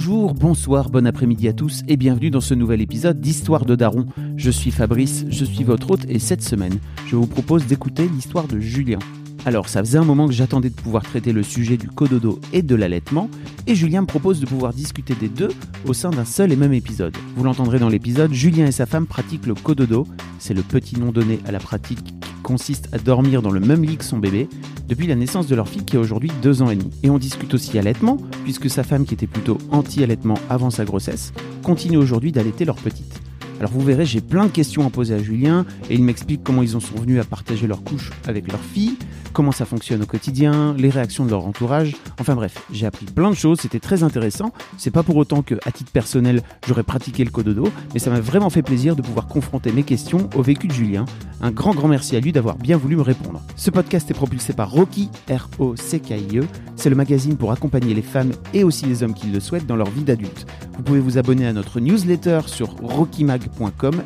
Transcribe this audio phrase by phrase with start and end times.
[0.00, 4.06] Bonjour, bonsoir, bon après-midi à tous et bienvenue dans ce nouvel épisode d'Histoire de Daron.
[4.36, 8.46] Je suis Fabrice, je suis votre hôte et cette semaine, je vous propose d'écouter l'histoire
[8.46, 9.00] de Julien.
[9.44, 12.62] Alors, ça faisait un moment que j'attendais de pouvoir traiter le sujet du cododo et
[12.62, 13.28] de l'allaitement,
[13.66, 15.50] et Julien me propose de pouvoir discuter des deux
[15.84, 17.16] au sein d'un seul et même épisode.
[17.34, 20.06] Vous l'entendrez dans l'épisode, Julien et sa femme pratiquent le cododo,
[20.38, 22.14] c'est le petit nom donné à la pratique
[22.48, 24.48] consiste à dormir dans le même lit que son bébé,
[24.88, 26.90] depuis la naissance de leur fille qui a aujourd'hui deux ans et demi.
[27.02, 31.34] Et on discute aussi allaitement, puisque sa femme qui était plutôt anti-allaitement avant sa grossesse,
[31.62, 33.27] continue aujourd'hui d'allaiter leur petite.
[33.58, 36.62] Alors vous verrez, j'ai plein de questions à poser à Julien et il m'explique comment
[36.62, 38.96] ils en sont venus à partager leur couche avec leur fille,
[39.32, 41.96] comment ça fonctionne au quotidien, les réactions de leur entourage.
[42.20, 44.52] Enfin bref, j'ai appris plein de choses, c'était très intéressant.
[44.76, 48.20] C'est pas pour autant que, à titre personnel, j'aurais pratiqué le cododo, mais ça m'a
[48.20, 51.04] vraiment fait plaisir de pouvoir confronter mes questions au vécu de Julien.
[51.40, 53.42] Un grand grand merci à lui d'avoir bien voulu me répondre.
[53.56, 56.44] Ce podcast est propulsé par Rocky, R-O-C-K-I-E.
[56.76, 59.76] C'est le magazine pour accompagner les femmes et aussi les hommes qui le souhaitent dans
[59.76, 60.46] leur vie d'adulte.
[60.76, 64.02] Vous pouvez vous abonner à notre newsletter sur rockymag.com, rockmag.com,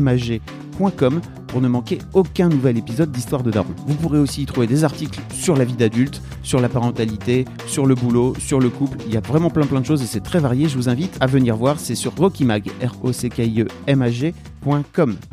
[0.00, 0.69] Mag.
[1.48, 3.74] Pour ne manquer aucun nouvel épisode d'Histoire de Daron.
[3.86, 7.86] Vous pourrez aussi y trouver des articles sur la vie d'adulte, sur la parentalité, sur
[7.86, 8.96] le boulot, sur le couple.
[9.06, 10.68] Il y a vraiment plein plein de choses et c'est très varié.
[10.68, 11.78] Je vous invite à venir voir.
[11.80, 12.70] C'est sur rockymag.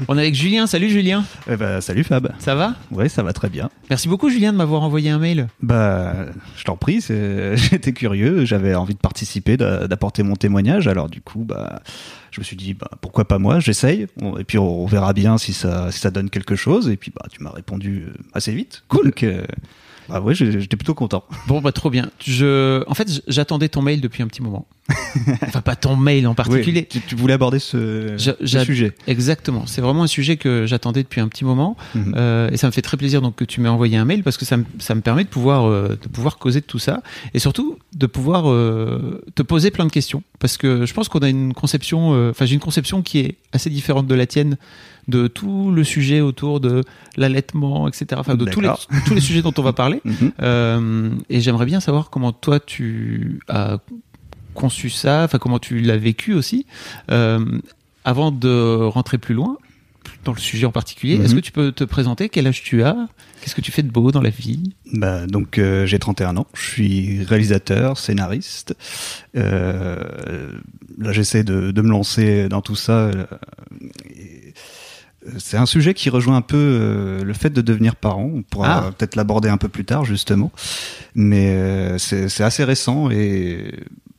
[0.08, 0.68] On est avec Julien.
[0.68, 1.24] Salut Julien.
[1.52, 2.32] Eh ben, salut Fab.
[2.40, 3.70] Ça va Ouais, ça va très bien.
[3.90, 5.48] Merci beaucoup Julien de m'avoir envoyé un mail.
[5.62, 6.14] Bah,
[6.56, 7.00] je t'en prie,
[7.56, 11.82] j'étais curieux, j'avais envie de participer, d'a- d'apporter mon témoignage, alors du coup, bah,
[12.32, 14.08] je me suis dit, bah, pourquoi pas moi, j'essaye,
[14.40, 17.26] et puis on verra bien si ça, si ça donne quelque chose, et puis bah,
[17.32, 18.84] tu m'as répondu euh, assez vite.
[18.88, 19.06] Cool.
[19.06, 19.46] Donc, euh,
[20.10, 21.24] bah ouais, j'étais plutôt content.
[21.48, 22.10] Bon, bah trop bien.
[22.26, 22.84] Je...
[22.88, 24.66] En fait, j'attendais ton mail depuis un petit moment.
[25.42, 26.88] enfin, pas ton mail en particulier.
[26.94, 28.94] Oui, tu, tu voulais aborder ce, sujet.
[29.06, 29.66] Exactement.
[29.66, 31.76] C'est vraiment un sujet que j'attendais depuis un petit moment.
[31.94, 32.14] Mhm.
[32.16, 34.38] Euh, et ça me fait très plaisir donc que tu m'aies envoyé un mail parce
[34.38, 37.02] que ça me, ça me permet de pouvoir, euh, de pouvoir causer de tout ça
[37.34, 41.20] et surtout de pouvoir euh, te poser plein de questions parce que je pense qu'on
[41.20, 44.58] a une conception, enfin j'ai une conception qui est assez différente de la tienne
[45.08, 46.84] de tout le sujet autour de
[47.16, 48.08] l'allaitement, etc.
[48.18, 48.70] Enfin de tous les,
[49.06, 50.02] tous les sujets dont on va parler.
[50.06, 50.32] Mhm.
[50.42, 53.80] Euh, et j'aimerais bien savoir comment toi tu as
[54.54, 56.66] conçu ça, enfin comment tu l'as vécu aussi.
[57.12, 57.44] Euh,
[58.06, 59.58] avant de rentrer plus loin
[60.24, 61.26] dans le sujet en particulier, Mhm.
[61.26, 62.30] est-ce que tu peux te présenter?
[62.30, 63.08] Quel âge tu as?
[63.42, 64.74] Qu'est-ce que tu fais de beau dans la vie?
[64.94, 68.76] Bah, donc euh, j'ai 31 ans, je suis réalisateur, scénariste.
[69.36, 70.52] Euh,
[70.98, 72.94] là j'essaie de, de me lancer dans tout ça.
[72.94, 73.26] euh,
[75.38, 78.30] c'est un sujet qui rejoint un peu euh, le fait de devenir parent.
[78.34, 78.92] On pourra Ah.
[78.92, 80.52] peut-être l'aborder un peu plus tard justement,
[81.16, 83.74] mais euh, c'est c'est assez récent et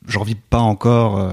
[0.07, 1.31] j'en vis pas encore.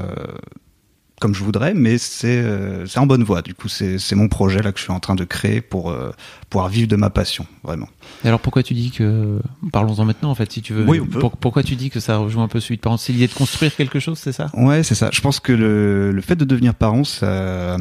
[1.27, 3.43] Comme je voudrais, mais c'est euh, c'est en bonne voie.
[3.43, 6.13] Du coup, c'est mon projet là que je suis en train de créer pour euh,
[6.51, 7.89] pouvoir vivre de ma passion, vraiment.
[8.25, 9.41] Et Alors pourquoi tu dis que...
[9.73, 10.85] Parlons-en maintenant en fait si tu veux.
[10.87, 11.19] Oui, on peut.
[11.19, 12.97] Pour- pourquoi tu dis que ça rejoint un peu celui de parents?
[12.97, 14.53] C'est l'idée de construire quelque chose, c'est ça?
[14.55, 15.11] Ouais, c'est ça.
[15.13, 17.77] Je pense que le, le fait de devenir parent, ça,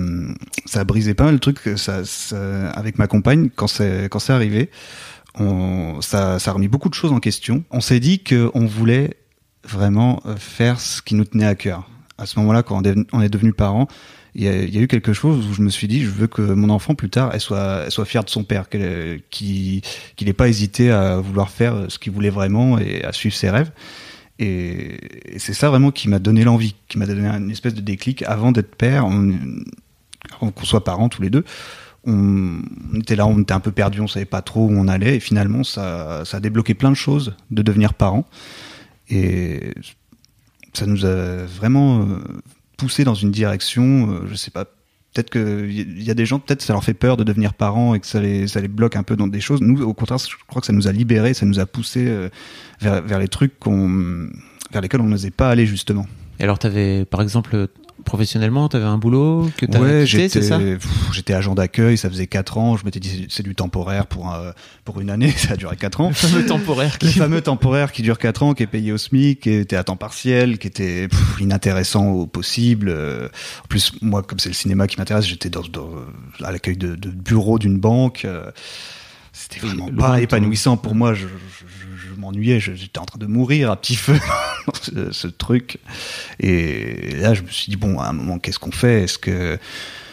[0.65, 1.59] ça a brisé pas mal de trucs.
[1.77, 4.71] Ça, ça- avec ma compagne, quand c'est quand c'est arrivé,
[5.35, 7.63] on, ça, ça a remis beaucoup de choses en question.
[7.69, 9.17] On s'est dit qu'on voulait
[9.63, 11.87] vraiment euh, faire ce qui nous tenait à cœur.
[12.17, 12.81] À ce moment-là, quand
[13.11, 13.87] on est, devenu parent,
[14.35, 16.69] il y, a, eu quelque chose où je me suis dit, je veux que mon
[16.69, 19.81] enfant plus tard, elle soit, elle fière de son père, qu'il,
[20.21, 23.71] n'ait pas hésité à vouloir faire ce qu'il voulait vraiment et à suivre ses rêves.
[24.39, 24.97] Et,
[25.37, 28.51] c'est ça vraiment qui m'a donné l'envie, qui m'a donné une espèce de déclic avant
[28.51, 31.43] d'être père, avant qu'on soit parents tous les deux.
[32.07, 32.61] On,
[32.99, 35.19] était là, on était un peu perdus, on savait pas trop où on allait, et
[35.19, 38.25] finalement ça, ça a débloqué plein de choses de devenir parent.
[39.09, 39.73] Et
[40.77, 42.17] ça nous a vraiment euh,
[42.77, 46.39] poussé dans une direction, euh, je sais pas, peut-être que il y a des gens,
[46.39, 48.95] peut-être ça leur fait peur de devenir parents et que ça les, ça les bloque
[48.95, 49.61] un peu dans des choses.
[49.61, 52.29] Nous, au contraire, je crois que ça nous a libérés, ça nous a poussé euh,
[52.81, 56.05] vers, vers les trucs vers lesquels on n'osait pas aller justement.
[56.39, 57.67] Et alors t'avais par exemple
[58.05, 60.59] professionnellement, tu avais un boulot que tu Ouais, quitté, c'est ça?
[61.11, 62.77] j'étais agent d'accueil, ça faisait 4 ans.
[62.77, 64.53] Je m'étais dit, c'est- du temporaire pour, un-
[64.85, 66.07] pour une année, ça a duré 4 ans.
[66.09, 67.13] Le fameux temporaire Le qui...
[67.19, 69.97] fameux temporaire qui dure 4 ans, qui est payé au SMIC, qui était à temps
[69.97, 72.89] partiel, qui était pff, inintéressant au possible.
[72.89, 73.27] Euh,
[73.63, 75.89] En plus, moi, comme c'est le cinéma qui m'intéresse, j'étais dans, dans-
[76.43, 78.23] à l'accueil de, de bureau d'une banque.
[78.25, 78.49] Euh,
[79.33, 81.13] c'était vraiment pas épanouissant pour moi.
[81.13, 81.25] Je,
[82.15, 84.19] m'ennuyais, j'étais en train de mourir à petit feu
[84.81, 85.79] ce, ce, truc.
[86.39, 89.03] Et là, je me suis dit bon, à un moment, qu'est-ce qu'on fait?
[89.03, 89.57] Est-ce que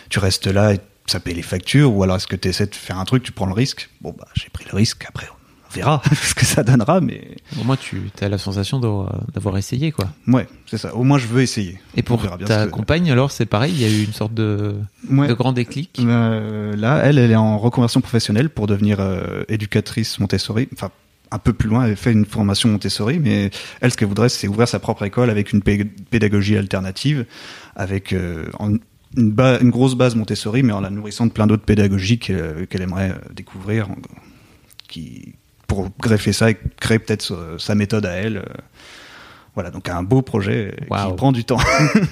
[0.08, 2.74] tu restes là et ça paye les factures, ou alors est-ce que tu essaies de
[2.74, 3.90] faire un truc, tu prends le risque?
[4.00, 5.04] Bon, bah, j'ai pris le risque.
[5.08, 5.26] Après,
[5.72, 7.36] verra ce que ça donnera, mais.
[7.60, 10.06] Au moins, tu as la sensation d'avoir essayé, quoi.
[10.28, 10.94] Ouais, c'est ça.
[10.94, 11.80] Au moins, je veux essayer.
[11.96, 14.76] Et pour ta compagne, alors, c'est pareil, il y a eu une sorte de,
[15.08, 20.18] de grand déclic euh, Là, elle, elle est en reconversion professionnelle pour devenir euh, éducatrice
[20.18, 20.68] Montessori.
[20.72, 20.90] Enfin,
[21.32, 23.50] un peu plus loin, elle fait une formation Montessori, mais
[23.80, 27.24] elle, ce qu'elle voudrait, c'est ouvrir sa propre école avec une pédagogie alternative,
[27.74, 28.80] avec euh, une,
[29.16, 33.88] une, grosse base Montessori, mais en la nourrissant de plein d'autres pédagogies qu'elle aimerait découvrir,
[34.88, 35.34] qui,
[35.66, 38.38] pour greffer ça et créer peut-être sa méthode à elle.
[38.38, 38.44] Euh,
[39.54, 41.58] voilà, donc un beau projet qui prend du temps.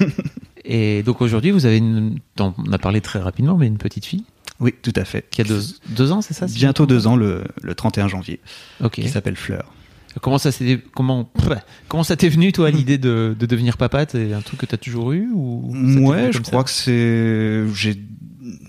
[0.65, 4.25] et donc aujourd'hui, vous avez une, on a parlé très rapidement, mais une petite fille?
[4.61, 5.27] Oui, tout à fait.
[5.31, 8.41] Qui a deux, ans, c'est ça Bientôt deux ans, le, le 31 janvier.
[8.83, 8.93] Ok.
[8.93, 9.73] Qui s'appelle Fleur.
[10.21, 11.31] Comment ça s'est comment
[11.87, 14.07] comment ça t'est venu toi l'idée de, de devenir papa?
[14.09, 15.73] C'est un truc que tu as toujours eu ou
[16.05, 17.97] Ouais, je crois que c'est j'ai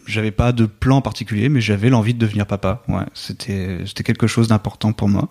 [0.05, 2.83] j'avais pas de plan particulier, mais j'avais l'envie de devenir papa.
[2.87, 5.29] Ouais, c'était c'était quelque chose d'important pour moi.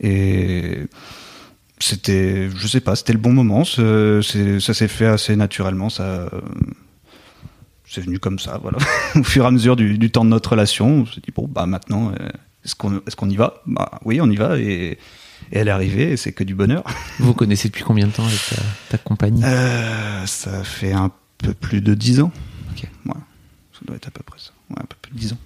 [0.00, 0.86] Et
[1.78, 3.64] c'était, je sais pas, c'était le bon moment.
[3.64, 5.88] Ça s'est fait assez naturellement.
[5.88, 6.30] Ça,
[7.94, 8.78] c'est venu comme ça, voilà.
[9.16, 11.66] Au fur et à mesure du, temps de notre relation, on s'est dit bon bah
[11.66, 12.28] maintenant, euh,
[12.64, 13.62] est-ce qu'on est-ce qu'on y va?
[13.66, 14.98] Bah oui, on y va et,
[15.52, 16.84] elle est arrivée et c'est que du bonheur.
[17.18, 18.40] Vous connaissez depuis combien de temps avec
[18.88, 19.42] ta, compagnie?
[19.44, 22.32] Euh, Ça fait un peu plus de dix ans.
[22.72, 22.88] Ok.
[23.06, 23.20] Ouais
[23.84, 24.50] doit être à peu près ça.
[24.70, 25.38] Ouais, un peu plus de 10 ans.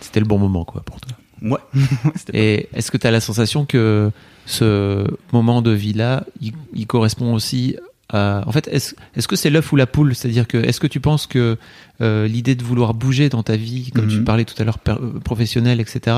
[0.00, 1.16] C'était le bon moment, quoi, pour toi.
[1.42, 1.58] Ouais.
[2.32, 4.10] Et est-ce que tu as la sensation que
[4.44, 7.76] ce moment de vie-là, il, correspond aussi
[8.08, 8.42] à...
[8.46, 10.14] En fait, est-ce est que c'est l'œuf ou la poule?
[10.14, 11.58] C'est-à-dire que est-ce que tu penses que
[12.00, 14.24] euh, l'idée de vouloir bouger dans ta vie, comme tu mhm.
[14.24, 16.16] parlais tout à l'heure, euh, professionnelle, etc.,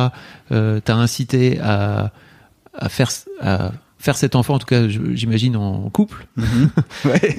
[0.52, 2.12] euh, t'a incité à,
[2.74, 3.10] à faire...
[3.40, 6.70] À, faire cet enfant, en tout cas, j'imagine, en couple mhm.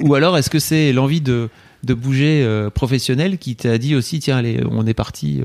[0.00, 1.48] Ou alors, est-ce que c'est l'envie de,
[1.84, 5.40] de bouger euh, professionnel qui t'a dit aussi tiens allez on est parti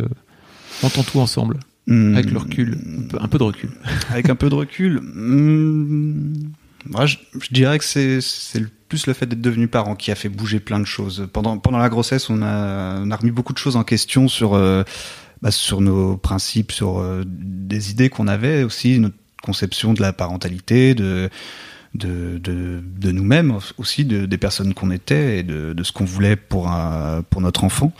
[0.83, 2.15] on tente tout ensemble hmm.
[2.15, 2.77] avec le recul
[3.17, 3.69] un peu, de recul
[4.09, 6.49] avec un peu de recul hmm.
[6.87, 7.17] moi je,
[7.51, 10.79] dirais que c'est c'est plus le fait d'être devenu parent qui a fait bouger plein
[10.79, 13.83] de choses pendant pendant la grossesse on a on a remis beaucoup de choses en
[13.83, 14.83] question sur euh,
[15.41, 20.95] bah, sur nos principes sur des idées qu'on avait aussi notre conception de la parentalité
[20.95, 21.29] de
[21.95, 26.05] de, de, de nous-mêmes aussi, de, des personnes qu'on était et de, de ce qu'on
[26.05, 27.93] voulait pour, un, pour notre enfant.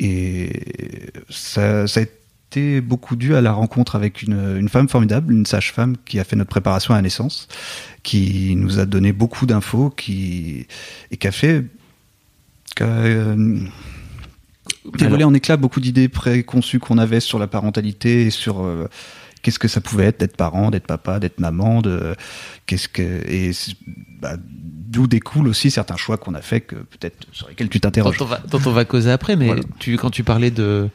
[0.00, 0.50] Et
[1.30, 5.46] ça, ça a été beaucoup dû à la rencontre avec une, une femme formidable, une
[5.46, 7.48] sage-femme qui a fait notre préparation à la naissance,
[8.02, 10.66] qui nous a donné beaucoup d'infos qui,
[11.10, 11.64] et qui a fait.
[12.74, 13.58] Qu euh,
[14.96, 18.88] dévoilé en éclat beaucoup d'idées préconçues qu'on avait sur la parentalité et sur euh,
[19.42, 22.14] qu'est-ce que ça pouvait être d'être parent, d'être papa, d'être maman, de
[22.66, 23.52] qu'est-ce que et
[24.20, 28.16] bah, d'où découlent aussi certains choix qu'on a fait que peut-être sur lesquels tu t'interroges.
[28.16, 30.88] Dont, on va causer après, mais tu quand tu parlais de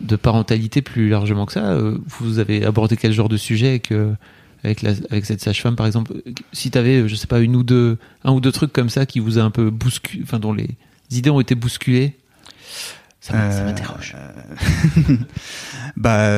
[0.00, 3.78] de parentalité plus largement que ça, euh, vous avez abordé quel genre de sujet
[4.64, 6.14] avec, la, avec cette sage-femme par exemple
[6.52, 9.06] Si tu avais, je sais pas, une ou deux, un ou deux trucs comme ça
[9.06, 10.70] qui vous a un peu bousculé, enfin dont les
[11.10, 12.16] idées ont été bousculées,
[13.20, 13.34] ça
[13.64, 14.16] m'interroge.
[14.16, 15.16] Euh...
[15.96, 16.28] bah,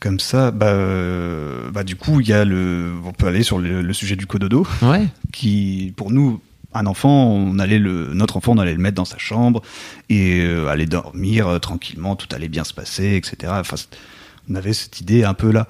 [0.00, 3.58] comme ça, bah, euh, bah du coup, il y a le, on peut aller sur
[3.58, 5.08] le, sujet du cododo, ouais.
[5.32, 6.40] qui pour nous,
[6.76, 9.62] un enfant, on allait le, notre enfant, on allait le mettre dans sa chambre
[10.08, 13.52] et euh, aller dormir euh, tranquillement, tout allait bien se passer, etc.
[13.56, 13.76] Enfin,
[14.48, 15.66] on avait cette idée un peu là.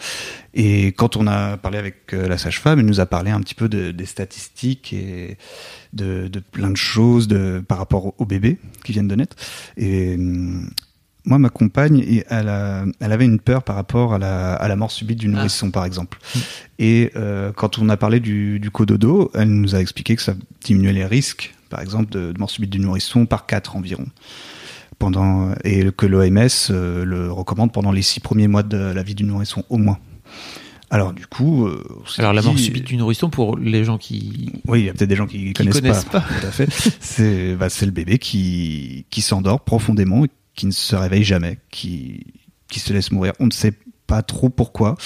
[0.55, 3.69] Et quand on a parlé avec la sage-femme, elle nous a parlé un petit peu
[3.69, 5.39] de, des statistiques et
[5.95, 9.37] de, de, plein de choses de, par rapport aux bébés qui viennent de naître.
[9.79, 10.69] Et hum,
[11.27, 12.53] moi, ma compagne, elle,
[13.01, 15.73] elle avait une peur par rapport à la, à la mort subite du nourrisson, ah.
[15.73, 16.19] par exemple.
[16.35, 16.39] Mm.
[16.79, 20.35] Et euh, quand on a parlé du, du cododo, elle nous a expliqué que ça
[20.63, 24.07] diminuait les risques, par exemple, de, mort subite du nourrisson par 4 environ.
[24.99, 29.15] Pendant, et que l'OMS euh, le recommande pendant les 6 premiers mois de la vie
[29.15, 29.99] du nourrisson, au moins.
[30.89, 31.85] Alors du coup, euh,
[32.19, 35.09] alors la mort subite du nourrisson pour les gens qui, oui, il y a peut-être
[35.09, 36.27] des gens qui, connaissent, connaissent, pas, pas.
[36.41, 36.69] Tout à fait.
[37.01, 40.25] c'est bah, le bébé qui qui s'endort profondément
[40.57, 42.27] qui ne se réveille jamais, qui,
[42.69, 43.33] qui se laisse mourir.
[43.39, 43.75] On ne sait
[44.07, 44.97] pas trop pourquoi.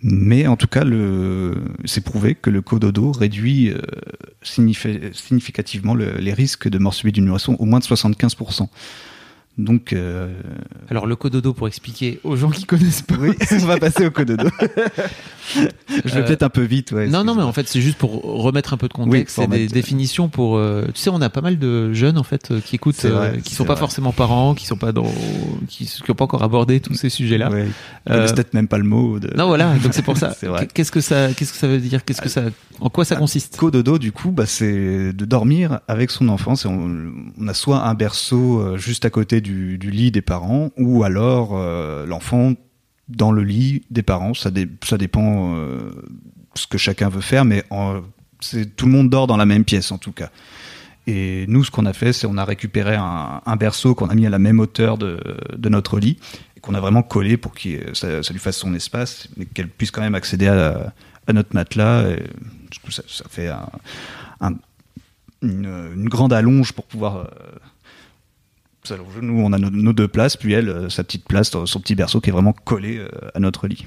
[0.00, 0.84] Mais en tout cas,
[1.84, 3.80] c'est prouvé que le cododo réduit euh,
[4.42, 8.68] significativement les risques de mort subite du nourrisson au moins de 75%.
[9.58, 10.32] Donc, euh,
[10.88, 13.16] Alors le cododo pour expliquer aux gens qui connaissent pas.
[13.18, 14.48] oui, on va passer au cododo.
[15.54, 16.92] Je vais Euh, peut-être un peu vite.
[16.92, 19.44] Ouais, non, non, mais en fait, c'est juste pour remettre un peu de contexte Oui,
[19.44, 20.56] et des définitions pour.
[20.58, 23.54] euh, tu sais, on a pas mal de jeunes en fait qui écoutent, vrai, qui
[23.54, 23.80] sont pas vrai.
[23.80, 25.10] forcément parents, qui sont pas dans,
[25.68, 27.50] qui, qui ont pas encore abordé tous ces sujets-là.
[27.50, 27.66] Ouais,
[28.06, 29.18] peut-être même pas le mot.
[29.18, 29.34] De...
[29.36, 29.74] Non, voilà.
[29.82, 30.36] Donc c'est pour ça.
[30.74, 32.04] Qu'est-ce que ça, qu'est-ce que ça veut dire?
[32.04, 32.42] Qu'est-ce que ça,
[32.80, 33.56] en quoi ça Ah, consiste?
[33.56, 36.54] Cododo, du coup, bah, c'est de dormir avec son enfant.
[36.66, 37.10] On,
[37.40, 39.47] on a soit un berceau juste à côté du,
[39.78, 42.54] du lit des parents, ou alors euh, l'enfant
[43.08, 44.34] dans le lit des parents.
[44.34, 45.90] Ça, dé- ça dépend euh,
[46.54, 48.00] ce que chacun veut faire, mais en-
[48.76, 50.30] tout le monde dort dans la même pièce en tout cas.
[51.06, 54.26] Et nous, ce qu'on a fait, c'est on a récupéré un, berceau qu'on a mis
[54.26, 55.18] à la même hauteur de,
[55.56, 56.18] de notre lit
[56.56, 59.90] et qu'on a vraiment collé pour que ça, lui fasse son espace, mais qu'elle puisse
[59.90, 60.92] quand même accéder à,
[61.26, 62.04] à notre matelas.
[62.90, 63.68] Ça, fait un,
[64.42, 64.54] un-
[65.40, 67.24] une, grande allonge pour pouvoir euh.
[69.20, 71.94] Nous, on a nos, nos deux places, puis elle, euh, sa petite place, son petit
[71.94, 73.84] berceau qui est vraiment collé euh, à notre lit.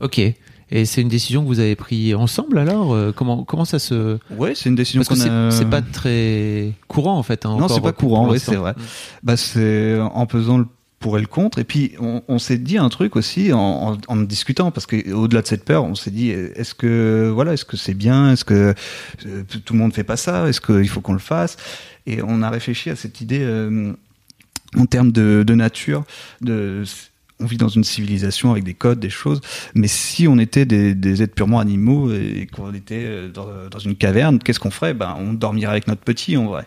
[0.00, 0.18] Ok.
[0.18, 4.18] Et c'est une décision que vous avez pris ensemble alors Euh, Comment comment ça se
[4.36, 5.50] Ouais, c'est une décision Parce que qu'on a.
[5.52, 7.46] c'est pas très courant en fait.
[7.46, 8.74] hein, Non, c'est pas courant, ouais, c'est vrai.
[9.22, 10.66] Bah, c'est en pesant le
[10.98, 11.58] pour et le contre.
[11.60, 15.12] Et puis, on, on s'est dit un truc aussi en, en, en discutant, parce que
[15.12, 18.44] au-delà de cette peur, on s'est dit, est-ce que voilà, est-ce que c'est bien, est-ce
[18.46, 18.74] que
[19.26, 21.58] euh, tout le monde fait pas ça, est-ce qu'il faut qu'on le fasse?
[22.06, 23.92] Et on a réfléchi à cette idée euh,
[24.76, 26.04] en termes de, nature,
[27.38, 29.40] on vit dans une civilisation avec des codes, des choses,
[29.74, 34.38] mais si on était des, êtres purement animaux et qu'on était euh, dans, une caverne,
[34.38, 34.94] qu'est-ce qu'on ferait?
[34.94, 36.66] Ben, on dormirait avec notre petit, en vrai.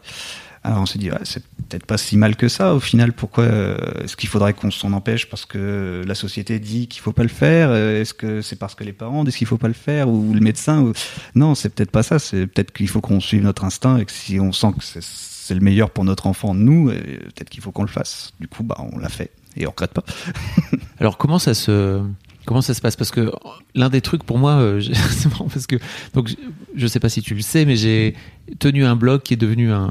[0.61, 3.13] Alors on s'est dit, c'est peut-être pas si mal que ça au final.
[3.13, 7.13] Pourquoi euh, est-ce qu'il faudrait qu'on s'en empêche parce que la société dit qu'il faut
[7.13, 7.69] pas le faire?
[7.71, 10.33] Euh, Est-ce que c'est parce que les parents disent qu'il faut pas le faire ou
[10.33, 10.91] le médecin.
[11.33, 12.19] Non, c'est peut-être pas ça.
[12.19, 15.01] C'est peut-être qu'il faut qu'on suive notre instinct et que si on sent que c'est,
[15.49, 18.33] c'est le meilleur pour notre enfant, nous, peut-être qu'il faut qu'on le fasse.
[18.39, 20.03] Du coup, bah on l'a fait et on regrette pas.
[20.99, 22.01] Alors comment ça se
[22.45, 22.95] comment ça se passe?
[22.95, 23.31] Parce que
[23.73, 24.79] l'un des trucs pour moi, euh,
[25.51, 25.77] parce que
[26.13, 26.35] donc je-
[26.75, 28.15] je sais pas si tu le sais, mais j'ai
[28.59, 29.89] tenu un blog qui est devenu un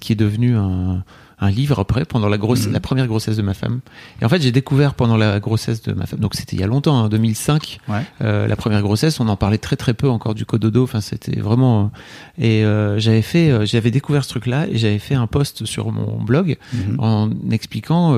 [0.00, 1.04] qui est devenu un
[1.40, 2.72] un livre après pendant la grosse Mhm.
[2.72, 3.80] la première grossesse de ma femme
[4.20, 6.62] et en fait j'ai découvert pendant la grossesse de ma femme donc c'était il y
[6.62, 8.02] a longtemps hein, 2005 Ouais.
[8.20, 11.40] euh, la première grossesse on en parlait très très peu encore du cododo enfin c'était
[11.40, 11.90] vraiment
[12.38, 15.26] euh, et euh, j'avais fait euh, j'avais découvert ce truc là et j'avais fait un
[15.26, 16.96] post sur mon blog Mhm.
[17.00, 18.14] en expliquant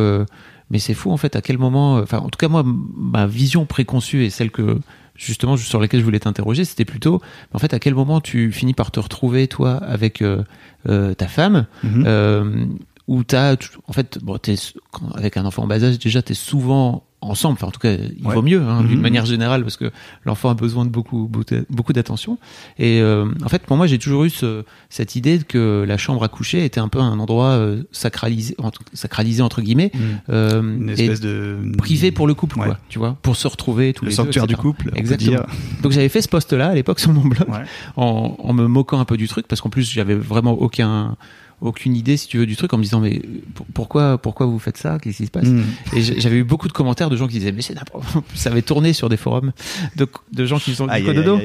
[0.71, 3.67] mais c'est fou en fait à quel moment enfin en tout cas moi ma vision
[3.67, 4.79] préconçue et celle que
[5.15, 7.21] justement sur laquelle je voulais t'interroger c'était plutôt
[7.53, 10.43] en fait à quel moment tu finis par te retrouver toi avec euh,
[10.89, 12.05] euh, ta femme Mhm.
[12.07, 12.65] euh,
[13.07, 13.57] où t'as
[13.87, 14.55] en fait bon t'es
[14.91, 17.93] quand- avec un enfant en bas âge déjà t'es souvent ensemble enfin en tout cas
[17.95, 18.35] il Ouais.
[18.35, 19.01] vaut mieux hein, d'une Mhm.
[19.03, 19.91] manière générale parce que
[20.27, 21.31] l'enfant a besoin de beaucoup
[21.71, 22.39] beaucoup d'attention
[22.79, 26.23] et euh, en fait pour moi j'ai toujours eu ce, cette idée que la chambre
[26.25, 30.01] à coucher était un peu un endroit euh, sacralisé entre, sacralisé entre guillemets Mhm.
[30.31, 32.67] euh, Une et espèce de privé pour le couple Ouais.
[32.67, 34.91] quoi tu vois pour se retrouver tous le les sanctuaire deux, du couple.
[34.95, 35.31] Exactement.
[35.31, 35.47] dire.
[35.83, 37.65] donc j'avais fait ce post là à l'époque sur mon blog Ouais.
[37.97, 41.17] en, en me moquant un peu du truc parce qu'en plus j'avais vraiment aucun
[41.61, 43.23] aucune idée si tu veux du truc en me disant mais
[43.55, 44.99] pour- pourquoi pourquoi vous faites ça?
[44.99, 45.47] Qu'est-ce qui se passe?
[45.49, 45.65] Mhm.
[45.95, 48.63] et j'avais eu beaucoup de commentaires de gens qui disaient mais c'est n'importe ça avait
[48.63, 49.53] tourné sur des forums
[49.97, 51.39] de, de gens qui sont du cododo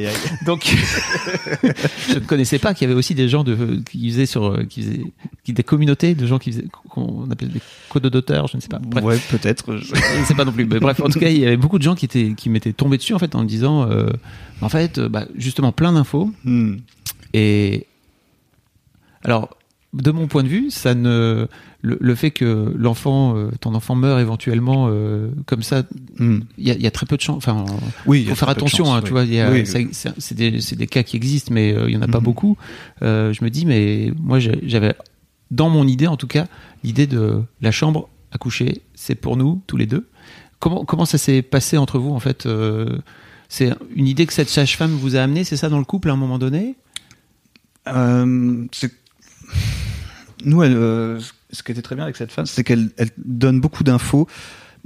[0.46, 0.66] donc
[2.10, 4.82] je ne connaissais pas qu'il y avait aussi des gens de qui faisaient sur qui
[4.84, 5.04] faisaient
[5.44, 8.80] qui des communautés de gens qui faisaient qu'on appelle des cododoteurs je ne sais pas
[8.80, 9.04] Bref.
[9.04, 9.78] Ouais, peut-être.
[9.78, 10.66] je- Je sais pas non plus.
[10.66, 12.74] Mais bref, en tout cas, il y avait beaucoup de gens qui étaient qui m'étaient
[12.74, 14.08] tombés dessus en fait en me disant, euh,
[14.62, 16.78] en fait, euh, bah, justement plein d'infos Hmm.
[17.34, 17.86] et
[19.24, 19.50] alors
[19.94, 21.48] de mon point de vue, ça ne
[21.82, 25.84] le, le fait que l'enfant, euh, ton enfant meurt éventuellement euh, comme ça,
[26.20, 26.40] Hmm.
[26.58, 27.38] il y a, il y a très peu de chance.
[27.38, 27.66] Enfin,
[28.06, 29.08] Oui, faut faire attention, chance, hein, oui.
[29.08, 29.24] tu vois.
[29.52, 29.66] Oui,
[30.20, 32.24] c'est des, cas qui existent, mais euh, il y en a pas Mhm.
[32.24, 32.58] beaucoup.
[33.02, 34.94] Euh, je me dis, mais moi, j'avais
[35.52, 36.46] dans mon idée, en tout cas,
[36.84, 40.08] l'idée de la chambre à coucher, c'est pour nous tous les deux.
[40.60, 43.00] Comment comment ça s'est passé entre vous en fait euh,
[43.48, 46.14] C'est une idée que cette sage-femme vous a amené, c'est ça dans le couple à
[46.14, 46.76] un moment donné?
[47.88, 48.94] Euh, c'est-
[50.46, 51.20] nous, elle, euh,
[51.52, 54.28] ce qui était très bien avec cette femme, c'est qu'elle elle donne beaucoup d'infos,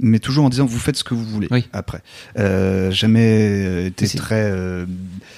[0.00, 1.46] mais toujours en disant vous faites ce que vous voulez.
[1.50, 1.68] Oui.
[1.72, 2.02] Après,
[2.38, 4.84] euh, jamais euh, été très euh,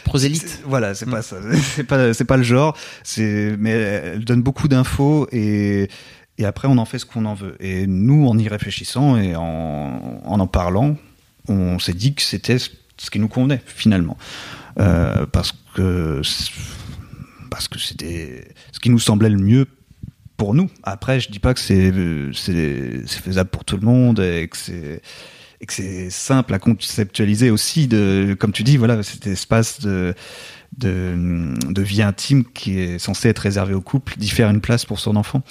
[0.05, 0.49] Prosélite.
[0.49, 1.11] c'est- Voilà, c'est Mm.
[1.11, 1.37] pas ça.
[1.75, 2.77] C'est pas, c'est pas le genre.
[3.03, 5.89] C'est, mais elle donne beaucoup d'infos et
[6.39, 7.57] et après on en fait ce qu'on en veut.
[7.61, 10.97] Et nous, en y réfléchissant et en en, en parlant,
[11.49, 14.17] on s'est dit que c'était ce qui nous convenait finalement,
[14.79, 16.21] Euh, parce que
[17.51, 19.67] parce que c'était ce qui nous semblait le mieux
[20.37, 20.71] pour nous.
[20.83, 21.93] Après, je dis pas que c'est
[23.21, 25.03] faisable pour tout le monde et que c'est
[25.59, 30.15] et que c'est simple à conceptualiser aussi de comme tu dis voilà cet espace de
[30.77, 34.85] de, de vie intime qui est censé être réservé au couple d'y faire une place
[34.85, 35.43] pour son enfant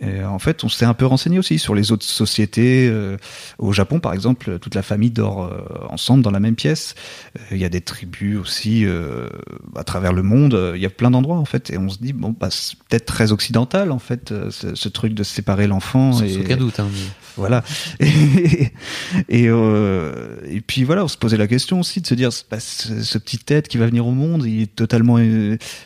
[0.00, 2.88] Et en fait, on s'est un peu renseigné aussi sur les autres sociétés.
[2.90, 3.16] Euh,
[3.58, 6.94] au Japon, par exemple, toute la famille dort euh, ensemble dans la même pièce.
[7.36, 8.84] Euh, il y a des tribus aussi
[9.74, 10.72] à travers le monde.
[10.74, 13.06] Il y a plein d'endroits en fait, et on se dit bon, bah, c'est peut-être
[13.06, 16.12] très occidental en fait, ce, ce truc de séparer l'enfant.
[16.12, 16.78] Sans et aucun doute.
[16.80, 16.88] Hein,
[17.36, 17.64] Voilà.
[18.00, 18.72] Et,
[19.28, 23.02] et, et, puis voilà, on se posait la question aussi de se dire, bah, ce,
[23.02, 25.18] ce, petit tête qui va venir au monde, il est totalement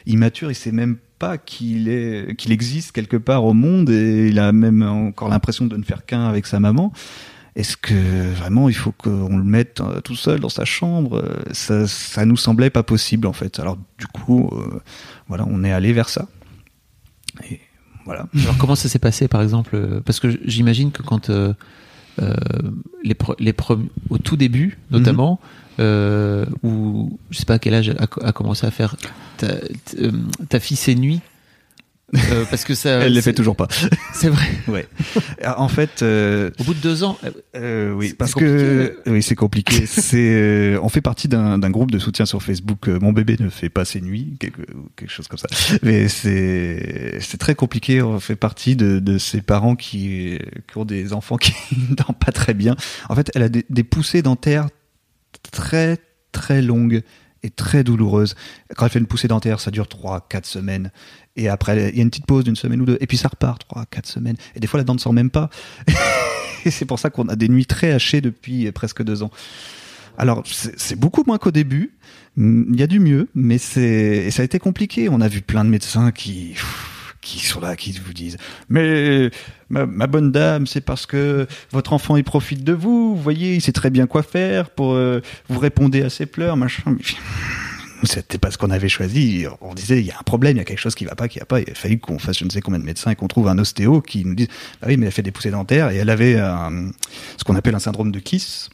[0.07, 4.39] immature, il sait même pas qu'il est qu'il existe quelque part au monde et il
[4.39, 6.93] a même encore l'impression de ne faire qu'un avec sa maman.
[7.57, 11.23] Est-ce que vraiment il faut qu'on le mette euh, tout seul dans sa chambre?
[11.53, 13.59] Ça, ça nous semblait pas possible en fait.
[13.59, 14.81] Alors du coup, euh,
[15.29, 16.29] voilà, on est allé vers ça.
[17.51, 17.61] Et
[18.05, 18.27] voilà.
[18.43, 20.01] Alors comment ça s'est passé par exemple?
[20.05, 21.53] Parce que j'imagine que quand euh
[23.05, 23.55] les, les
[24.11, 25.83] au tout début notamment, mm -hmm.
[25.85, 28.97] euh, où je sais pas à quel âge a, a commencé à faire
[29.39, 29.49] ta,
[30.49, 31.21] ta fille ses nuits
[32.15, 33.69] euh, parce que ça, elle les fait toujours pas.
[34.13, 34.47] C'est vrai.
[34.69, 34.87] Ouais.
[35.45, 37.19] En fait, euh, au bout de deux ans,
[37.57, 39.87] euh, oui, parce que oui, c'est compliqué.
[39.87, 42.89] c'est, on fait partie d'un groupe de soutien sur Facebook.
[42.89, 44.63] Mon bébé ne fait pas ses nuits, quelque,
[44.97, 45.49] quelque chose comme ça.
[45.83, 48.03] Mais c'est c'est très compliqué.
[48.03, 50.39] On fait partie de, de ces parents qui,
[50.71, 51.55] qui ont des enfants qui
[51.91, 52.77] ne dorment pas très bien.
[53.09, 54.69] En fait, elle a des, des poussées dentaires
[55.53, 55.99] très
[56.33, 57.03] très longues
[57.43, 58.35] et très douloureuse.
[58.77, 60.91] Quand elle fait une poussée dentaire, ça dure 3-4 semaines.
[61.41, 62.99] Et après, il y a une petite pause d'une semaine ou deux.
[63.01, 64.37] Et puis ça repart 3-4 semaines.
[64.55, 65.49] Et des fois, la dent ne sort même pas.
[66.67, 69.31] et c'est pour ça qu'on a des nuits très hachées depuis presque deux ans.
[70.19, 71.93] Alors, c'est beaucoup moins qu'au début.
[72.37, 75.09] Il y a du mieux, mais c'est ça a été compliqué.
[75.09, 76.55] On a vu plein de médecins qui
[77.23, 78.37] qui sont là, qui vous disent
[78.69, 79.31] mais
[79.71, 83.17] ma, bonne dame, c'est parce que votre enfant il profite de vous.
[83.17, 86.57] Vous voyez, il sait très bien quoi faire pour euh, vous répondez à ses pleurs,
[86.57, 86.97] machin.
[88.05, 89.45] C'était pas ce qu'on avait choisi.
[89.61, 91.29] On disait il y a un problème, il y a quelque chose qui va pas,
[91.29, 91.61] qui va pas.
[91.61, 93.59] Il a fallu qu'on fasse je ne sais combien de médecins et qu'on trouve un
[93.59, 94.49] ostéo qui nous dise
[94.81, 97.81] bah oui mais elle fait des poussées dentaires et elle avait ce qu'on appelle un
[97.81, 98.71] syndrome de Kiss,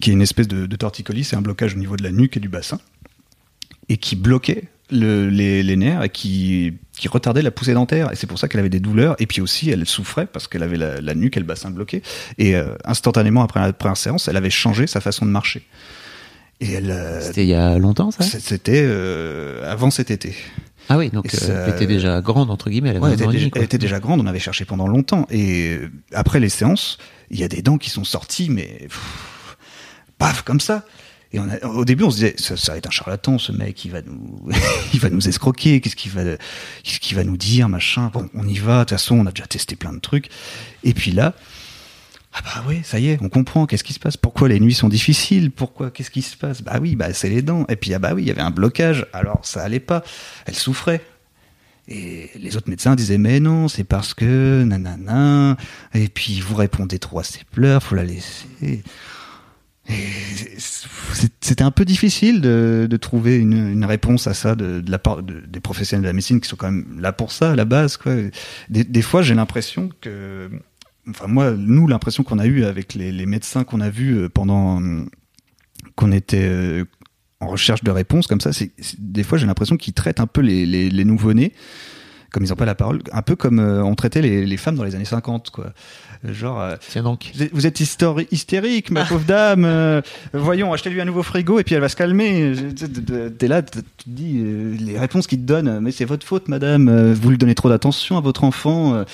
[0.00, 2.40] qui est une espèce de, torticolis, c'est un blocage au niveau de la nuque et
[2.40, 2.78] du bassin
[3.88, 6.74] et qui bloquait le, les, nerfs et qui,
[7.08, 8.12] retardait la poussée dentaire.
[8.12, 9.16] Et c'est pour ça qu'elle avait des douleurs.
[9.18, 12.02] Et puis aussi, elle souffrait parce qu'elle avait la, nuque et le bassin bloqué.
[12.38, 15.62] Et euh, instantanément après la première séance, elle avait changé sa façon de marcher.
[16.60, 16.90] Et elle.
[16.90, 18.22] Euh, c'était il y a longtemps, ça?
[18.24, 20.34] C'était euh, avant cet été.
[20.88, 22.90] Ah oui, donc ça, elle était déjà grande entre guillemets.
[22.90, 24.20] Elle, ouais, elle, était, déjà, elle était déjà grande.
[24.20, 25.26] On avait cherché pendant longtemps.
[25.30, 25.78] Et
[26.12, 26.98] après les séances,
[27.30, 29.56] il y a des dents qui sont sorties, mais pff,
[30.16, 30.84] paf comme ça.
[31.32, 33.52] Et on a, au début, on se disait, ça, ça va être un charlatan, ce
[33.52, 34.48] mec, il va nous,
[34.94, 36.22] il va nous escroquer, qu'est-ce qu'il va,
[36.82, 38.10] qu'est-ce qu'il va nous dire, machin.
[38.12, 40.30] Bon, on y va, de toute façon, on a déjà testé plein de trucs.
[40.84, 41.34] Et puis là,
[42.32, 44.74] ah bah oui, ça y est, on comprend, qu'est-ce qui se passe, pourquoi les nuits
[44.74, 46.62] sont difficiles, pourquoi, qu'est-ce qui se passe?
[46.62, 47.64] Bah oui, bah c'est les dents.
[47.68, 50.04] Et puis, ah bah oui, il y avait un blocage, alors ça allait pas,
[50.46, 51.02] elle souffrait.
[51.88, 55.56] Et les autres médecins disaient mais non, c'est parce que nanana.
[55.94, 58.82] Et puis vous répondez trop à ses pleurs, faut la laisser.
[61.40, 65.60] C'était un peu difficile de, trouver une, réponse à ça de, la part de, des
[65.60, 67.96] professionnels de la médecine qui sont quand même là pour ça à la base.
[67.96, 68.12] Quoi.
[68.68, 70.50] Des fois, j'ai l'impression que,
[71.08, 74.80] enfin moi, nous, l'impression qu'on a eu avec les, les médecins qu'on a vus pendant
[75.94, 76.84] qu'on était
[77.40, 80.40] en recherche de réponses comme ça, c'est des fois j'ai l'impression qu'ils traitent un peu
[80.40, 81.52] les, les, les nouveau-nés
[82.30, 84.76] comme ils n'ont pas la parole, un peu comme euh, on traitait les, les, femmes
[84.76, 85.72] dans les années 50, quoi.
[86.24, 87.32] Genre, euh, Tiens donc.
[87.52, 89.64] vous êtes hystérique, ma pauvre dame.
[89.64, 92.54] Euh, voyons, achetez-lui un nouveau frigo et puis elle va se calmer.
[93.38, 94.42] T'es là, tu te dis
[94.78, 97.12] les réponses qu'il te donne, mais c'est votre faute, madame.
[97.12, 99.04] Vous lui donnez trop d'attention à votre enfant.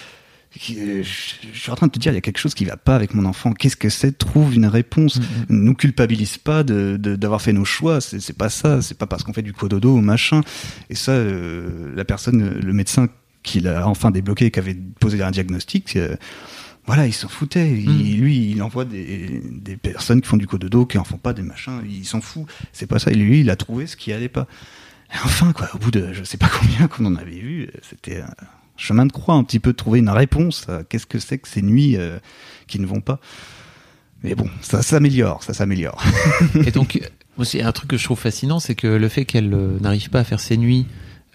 [0.61, 2.95] Je suis en train de te dire, il y a quelque chose qui va pas
[2.95, 3.53] avec mon enfant.
[3.53, 4.17] Qu'est-ce que c'est?
[4.17, 5.19] Trouve une réponse.
[5.19, 5.47] Mm -hmm.
[5.49, 8.01] Nous culpabilise pas d'avoir de, fait nos choix.
[8.01, 8.81] C'est pas ça.
[8.83, 10.43] C'est pas parce qu'on fait du cododo ou machin.
[10.91, 13.09] Et ça, euh, la personne, le médecin
[13.43, 16.17] qui l'a enfin débloqué, qui avait posé un diagnostic, euh,
[16.87, 17.71] voilà, il s'en foutait.
[17.73, 18.21] Il, mmh.
[18.23, 21.43] Lui, il envoie des, des, personnes qui font du cododo, qui en font pas des
[21.43, 21.81] machins.
[21.89, 22.47] Il s'en fout.
[22.73, 23.11] C'est pas ça.
[23.11, 24.47] Et lui, il a trouvé ce qui allait pas.
[25.25, 28.23] Enfin, quoi, au bout de je sais pas combien qu'on en avait vu, c'était
[28.77, 31.49] chemin de croix un petit peu de trouver une réponse à qu'est-ce que c'est que
[31.49, 32.19] ces nuits euh,
[32.67, 33.21] qui ne vont pas.
[34.23, 36.03] Mais bon, ça s'améliore, ça s'améliore.
[36.67, 36.99] Et donc,
[37.37, 40.21] aussi, un truc que je trouve fascinant, c'est que le fait qu'elle euh, n'arrive pas
[40.21, 40.87] à faire ses nuits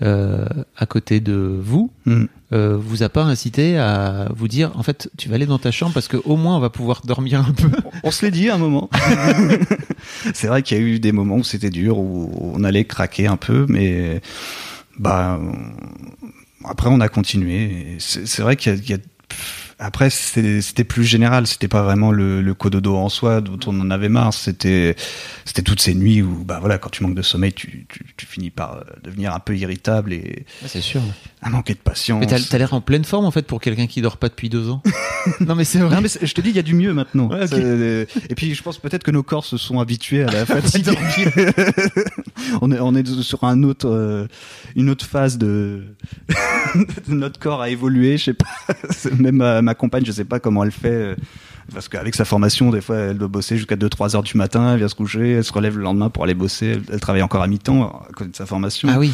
[0.01, 0.45] euh,
[0.77, 2.25] à côté de vous, mm.
[2.53, 5.71] euh, vous a pas incité à vous dire, en fait, tu vas aller dans ta
[5.71, 7.69] chambre parce qu'au moins on va pouvoir dormir un peu.
[8.03, 8.89] On se l'est dit à un moment.
[10.33, 13.27] c'est vrai qu'il y a eu des moments où c'était dur, où on allait craquer
[13.27, 14.21] un peu, mais
[14.97, 15.39] bah
[16.63, 17.97] après on a continué.
[17.99, 18.97] C'est vrai qu'il y, y, a
[19.79, 21.47] après, c'était plus général.
[21.47, 24.33] C'était pas vraiment le, le cododo en soi dont on en avait marre.
[24.33, 24.95] C'était,
[25.45, 28.25] c'était toutes ces nuits où, bah voilà, quand tu manques de sommeil, tu, tu, tu
[28.25, 31.01] finis par euh, devenir un peu irritable et c'est sûr.
[31.41, 32.19] à manquer de patience.
[32.19, 34.69] Mais t'as l'air en pleine forme en fait pour quelqu'un qui dort pas depuis deux
[34.69, 34.81] ans.
[35.39, 35.95] non mais c'est vrai.
[35.95, 37.29] Non mais c'est- je te dis, il y a du mieux maintenant.
[37.29, 37.47] Ouais.
[37.47, 40.87] C'est- Et puis je pense peut-être que nos corps se sont habitués à la fatigue.
[42.61, 44.27] on est on est sur un autre euh,
[44.75, 45.83] une autre phase de
[47.07, 48.17] notre corps a évolué.
[48.17, 48.45] Je sais pas.
[49.17, 50.89] Même ma, ma compagne, je sais pas comment elle fait.
[50.89, 51.15] euh,
[51.73, 54.79] Parce qu'avec sa formation, des fois, elle doit bosser jusqu'à 2-3 heures du matin, elle
[54.79, 57.47] vient se coucher, elle se relève le lendemain pour aller bosser, elle, travaille encore à
[57.47, 58.89] mi-temps à cause de sa formation.
[58.91, 59.13] Ah oui,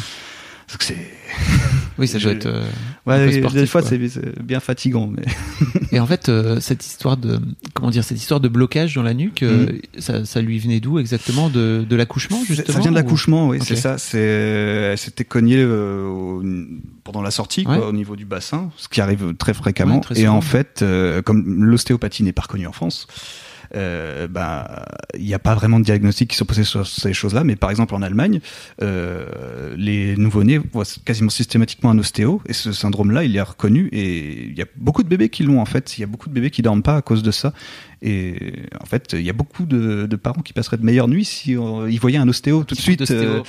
[0.70, 0.96] Donc c'est...
[1.98, 2.46] oui ça doit être.
[2.46, 2.64] euh,
[3.06, 4.00] Ouais, des fois, c'est
[4.42, 5.06] bien fatigant.
[5.06, 5.22] Mais...
[5.92, 7.38] Et en fait, euh, cette histoire de
[7.72, 9.66] comment dire, cette histoire de blocage dans la nuque, euh,
[9.98, 11.48] ça, ça lui venait d'où exactement?
[11.48, 13.96] De, de l'accouchement justement Ça vient de ou- l'accouchement, oui, c'est ça.
[13.98, 16.42] C'est, elle s'était cognée euh, au-
[17.04, 19.96] pendant la sortie, quoi, au niveau du bassin, ce qui arrive très fréquemment.
[19.96, 20.84] Ouais, très et en fait,
[21.24, 23.06] comme l'ostéopathie n'est pas reconnue en France,
[23.74, 24.86] euh, bah,
[25.18, 27.44] il n'y a pas vraiment de diagnostic qui sont posés sur ces choses-là.
[27.44, 28.40] Mais par exemple, en Allemagne,
[28.82, 33.88] euh, les nouveau-nés voient quasiment systématiquement un ostéo, et ce syndrome-là, il est reconnu.
[33.92, 35.98] Et il y a beaucoup de bébés qui l'ont en fait.
[35.98, 37.52] Il y a beaucoup de bébés qui dorment pas à cause de ça.
[38.02, 41.24] Et en fait, il y a beaucoup de, de parents qui passeraient de meilleures nuits
[41.24, 43.00] si euh, ils voyaient un ostéo tout de suite.
[43.10, 43.42] euh.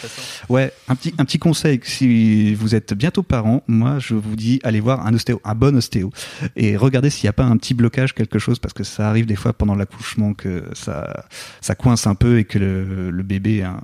[0.50, 4.60] Ouais, un petit, un petit conseil, si vous êtes bientôt parent, moi je vous dis
[4.64, 6.12] allez voir un ostéo, un bon ostéo,
[6.56, 9.26] et regardez s'il n'y a pas un petit blocage, quelque chose, parce que ça arrive
[9.26, 11.26] des fois pendant l'accouchement que ça,
[11.60, 13.80] ça coince un peu et que le, le bébé a un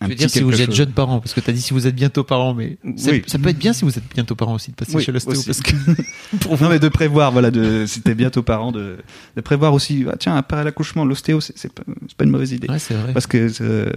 [0.00, 0.74] Je veux dire si vous êtes chose.
[0.76, 3.22] jeune parent, parce que tu as dit si vous êtes bientôt parent, mais ça, Oui.
[3.26, 5.40] ça peut être bien si vous êtes bientôt parent aussi de passer Oui, chez l'ostéo,
[5.44, 5.72] parce que
[6.40, 8.98] pour Non mais de prévoir, voilà, de, si t'es bientôt parent, de,
[9.36, 12.52] de prévoir aussi, ah, tiens, après l'accouchement, l'ostéo, c'est c'est pas, c'est pas une mauvaise
[12.52, 12.68] idée.
[12.68, 13.12] ouais, c'est vrai.
[13.12, 13.90] Parce que euh,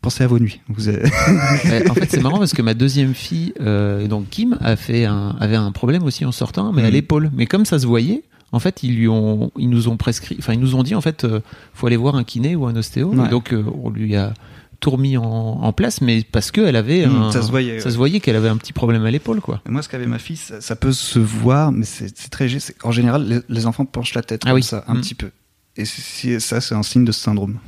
[0.00, 0.60] pensez à vos nuits.
[0.68, 1.02] Vous avez-
[1.90, 5.36] en fait, c'est marrant parce que ma deuxième fille, euh, donc Kim, a fait un,
[5.38, 6.92] avait un problème aussi en sortant, mais à Mhm.
[6.92, 7.30] l'épaule.
[7.34, 10.52] Mais comme ça se voyait, en fait, ils lui ont, ils nous ont prescrit, enfin,
[10.52, 11.40] ils nous ont dit en fait, euh,
[11.74, 13.14] faut aller voir un kiné ou un ostéo.
[13.14, 13.28] Ouais.
[13.28, 14.34] Donc, euh, on lui a
[14.82, 17.86] tout remis en, en place, mais parce qu'elle avait Mhm, un, ça se voyait, ça
[17.86, 17.92] ouais.
[17.92, 19.62] se voyait qu'elle avait un petit problème à l'épaule, quoi.
[19.66, 22.58] Et Moi, ce qu'avait ma fille, ça, ça peut se voir, mais c'est très léger.
[22.82, 24.62] En général, les, les enfants penchent la tête Ah comme oui.
[24.62, 25.00] ça, un Mm.
[25.00, 25.30] petit peu.
[25.76, 27.58] Et si- ça, c'est un signe de ce syndrome.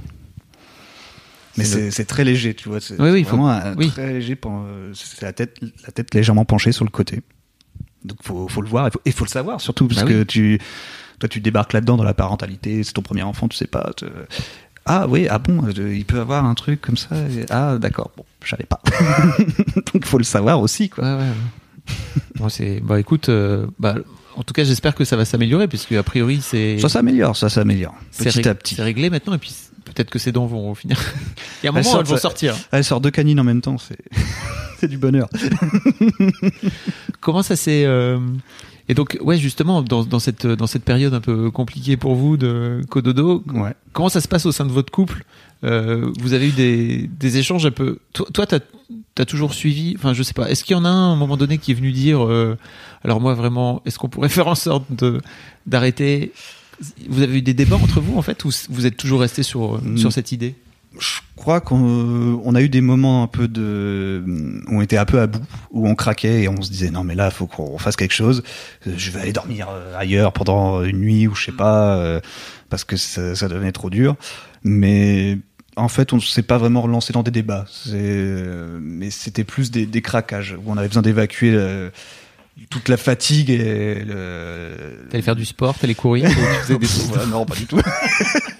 [1.56, 2.80] Mais C'est très léger, tu vois.
[2.80, 3.88] C'est Oui, oui, faut- vraiment un- oui.
[3.90, 4.36] très léger.
[4.94, 7.20] C'est la tête, la tête légèrement penchée sur le côté.
[8.04, 8.88] Donc, faut, faut le voir.
[8.88, 10.58] Il faut, et faut le savoir, surtout, parce Bah que tu,
[11.20, 12.82] toi, tu débarques là-dedans dans la parentalité.
[12.82, 13.92] C'est ton premier enfant, tu sais pas.
[13.96, 14.04] te-
[14.86, 17.16] Ah oui, ah bon, il peut avoir un truc comme ça.
[17.16, 18.80] et- Ah d'accord, bon, je savais pas.
[19.76, 21.16] Donc, il faut le savoir aussi, quoi.
[21.16, 21.24] Ouais,
[22.36, 23.94] bon, c'est, bah, écoute, euh, bah,
[24.36, 27.48] en tout cas, j'espère que ça va s'améliorer, puisque a priori, c'est, Ça s'améliore, ça
[27.48, 27.94] s'améliore.
[28.10, 28.74] c'est Petit ré- à petit.
[28.74, 30.98] c'est réglé maintenant, et puis peut-être que ces dents vont finir.
[31.62, 32.54] Il y a un Elles moment, sortent, elles vont sortir.
[32.72, 33.98] Elle sort deux canines en même temps, c'est
[34.80, 35.28] c'est du bonheur.
[37.20, 38.18] Comment ça s'est euh,
[38.88, 42.36] et donc ouais justement dans, dans cette dans cette période un peu compliquée pour vous
[42.36, 43.72] de cododo Ouais.
[43.92, 45.24] comment ça se passe au sein de votre couple?
[45.64, 48.58] Euh, vous avez eu des, des échanges un peu toi toi t'as
[49.18, 51.16] as toujours suivi enfin je sais pas est-ce qu'il y en a un à un
[51.16, 52.58] moment donné qui est venu dire euh,
[53.02, 55.20] alors moi vraiment est-ce qu'on pourrait faire en sorte de
[55.66, 56.32] d'arrêter?
[57.08, 59.80] Vous avez eu des débats entre vous en fait ou vous êtes toujours resté sur
[59.80, 59.96] Mm.
[59.96, 60.54] sur cette idée?
[60.98, 64.22] Je crois qu'on on a eu des moments un peu de,
[64.68, 67.04] où on était un peu à bout, où on craquait et on se disait non
[67.04, 68.42] mais là faut qu'on fasse quelque chose.
[68.86, 72.20] Euh, Je vais aller dormir euh, ailleurs pendant une nuit ou je sais pas euh,
[72.70, 74.16] parce que ça, ça devenait trop dur.
[74.62, 75.38] Mais
[75.76, 77.66] en fait, on ne s'est pas vraiment relancé dans des débats.
[77.88, 81.90] Euh, mais c'était plus des, des craquages où on avait besoin d'évacuer euh,
[82.70, 86.86] toute la fatigue et le, t'allais faire du sport t'allais courir ou tu faisais des
[87.08, 87.80] Voilà, non, pas du tout.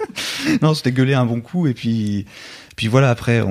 [0.62, 2.26] non, c'était gueuler un bon coup et puis,
[2.76, 3.10] puis voilà.
[3.10, 3.42] Après,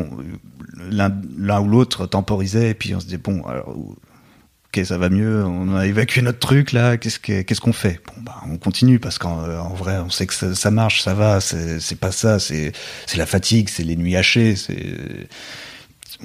[0.90, 5.44] l'un ou l'autre temporisait et puis on se disait bon, alors, ok, ça va mieux.
[5.46, 6.98] On a évacué notre truc là.
[6.98, 8.02] Qu'est-ce que- qu'est-ce qu'on fait?
[8.08, 11.40] Bon, bah, on continue parce qu'en en vrai, on sait que ça, marche, ça va.
[11.42, 12.40] C'est pas ça.
[12.40, 12.72] C'est
[13.06, 14.56] c'est la fatigue, c'est les nuits hachées.
[14.56, 15.28] C'est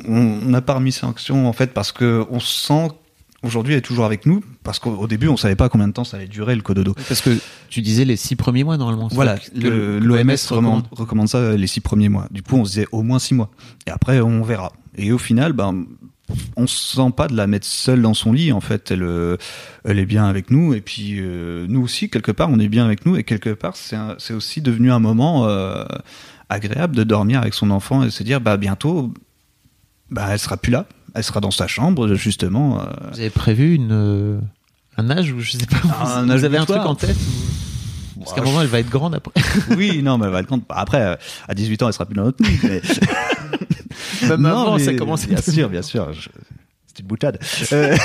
[0.07, 2.89] on n'a pas remis action en fait parce que on sent
[3.43, 5.93] aujourd'hui elle est toujours avec nous parce qu'au au début on savait pas combien de
[5.93, 6.95] temps ça allait durer le cododo.
[7.09, 11.29] parce que tu disais les six premiers mois normalement Voilà, l'OMS recommande.
[11.29, 12.27] ça les six premiers mois.
[12.31, 13.51] Du coup, on se disait au moins six mois.
[13.87, 14.73] Et après, on verra.
[14.97, 15.85] Et au final, ben,
[16.57, 18.53] on se sent pas de la mettre seule dans son lit.
[18.53, 19.37] En fait, elle, euh,
[19.85, 20.75] elle est bien avec nous.
[20.75, 23.17] Et puis, euh, nous aussi, quelque part, on est bien avec nous.
[23.17, 25.85] Et quelque part, c'est aussi devenu un moment euh,
[26.49, 29.13] agréable de dormir avec son enfant et de se dire, bah, bientôt,
[30.11, 30.87] bah, elle sera plus là.
[31.15, 32.81] Elle sera dans sa chambre, justement.
[32.81, 34.39] euh, Vous avez prévu une, euh,
[34.97, 35.79] un âge ou je sais pas.
[36.05, 38.81] Un vous âge avez un truc en tête ou- Parce qu'à un moment, elle va
[38.81, 39.33] être grande après.
[39.77, 40.63] oui, non, mais elle va être grande.
[40.69, 41.17] Après,
[41.49, 42.59] à 18 ans, elle sera plus dans notre lit.
[42.63, 42.83] mais-
[44.29, 46.13] Même Non, avant, mais ça commence à Bien être- sûr, bien sûr.
[46.13, 46.29] Je-
[46.93, 47.39] Petite boutade.
[47.73, 47.97] Euh,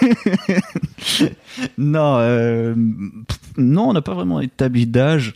[1.78, 2.74] non, euh,
[3.56, 5.34] non, on n'a pas vraiment établi d'âge.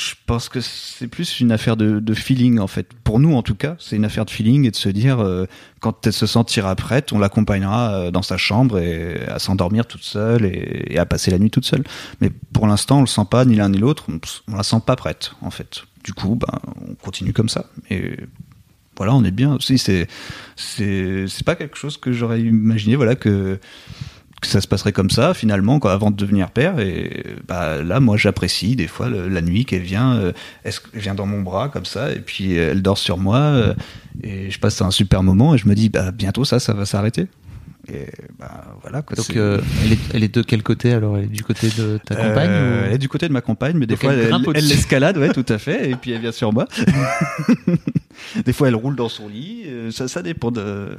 [0.00, 2.88] Je pense que c'est plus une affaire de, feeling en fait.
[3.04, 5.44] Pour nous en tout cas, c'est une affaire de feeling et de se dire euh,
[5.80, 10.02] quand elle se sentira prête, on l'accompagnera euh, dans sa chambre et à s'endormir toute
[10.02, 11.84] seule et, à passer la nuit toute seule.
[12.22, 14.06] Mais pour l'instant, on le sent pas ni l'un ni l'autre.
[14.48, 15.82] On la sent pas prête en fait.
[16.02, 16.58] Du coup, ben,
[16.88, 17.66] on continue comme ça.
[17.90, 18.16] Et
[18.96, 19.56] voilà, on est bien.
[19.56, 19.76] aussi.
[19.76, 20.08] c'est
[20.56, 22.96] c'est pas quelque chose que j'aurais imaginé.
[22.96, 23.60] Voilà que
[24.40, 26.78] que ça se passerait comme ça finalement quoi, avant de devenir père.
[26.80, 30.32] Et bah là moi j'apprécie des fois la nuit qu'elle vient euh,
[30.94, 33.74] vient dans mon bras comme ça et puis elle dort sur moi euh,
[34.22, 36.86] et je passe un super moment et je me dis bah bientôt ça ça va
[36.86, 37.26] s'arrêter
[37.92, 38.06] et
[38.38, 41.16] bah voilà quoi, donc euh, elle, est, elle, est, de quel côté alors?
[41.16, 43.86] Elle est du côté de ta compagne elle est du côté de ma compagne mais
[43.86, 46.66] des fois elle, elle l'escalade ouais tout à fait et puis elle vient sur moi
[48.44, 50.96] des fois elle roule dans son lit ça ça dépend de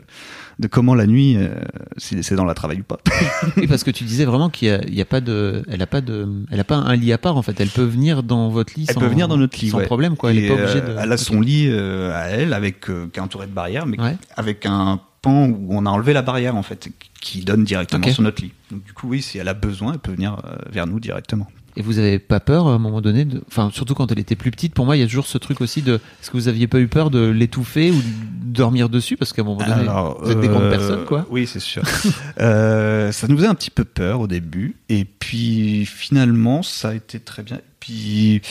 [0.62, 1.50] de comment la nuit, euh,
[1.98, 3.00] si c'est dans la travail ou pas.
[3.58, 6.46] oui, parce que tu disais vraiment qu'il n'y a, pas de, elle a pas de,
[6.52, 7.60] elle a pas un lit à part en fait.
[7.60, 8.86] Elle peut venir dans votre lit.
[8.88, 10.32] Elle sans, peut venir dans notre lit, sans problème quoi.
[10.32, 11.00] Elle est pas obligée euh, de.
[11.00, 13.98] Elle a son lit euh, à elle avec qui est entouré de barrières, mais
[14.36, 18.24] avec un pan où on a enlevé la barrière en fait, qui donne directement sur
[18.24, 18.54] notre lit.
[18.72, 20.38] Donc du coup, oui, si elle a besoin, elle peut venir
[20.72, 21.48] vers nous directement.
[21.78, 23.42] Et vous avez pas peur à un moment donné, de...
[23.48, 24.74] enfin surtout quand elle était plus petite.
[24.74, 26.80] Pour moi, il y a toujours ce truc aussi de, est-ce que vous aviez pas
[26.80, 29.16] eu peur de l'étouffer ou de dormir dessus?
[29.16, 29.88] Parce qu'à un moment donné,
[30.22, 31.26] vous êtes des grandes euh, personnes, quoi.
[31.30, 31.84] Oui, c'est sûr.
[32.40, 36.94] euh, ça nous faisait un petit peu peur au début, et puis finalement, ça a
[36.94, 37.60] été très bien.
[37.80, 38.42] Puis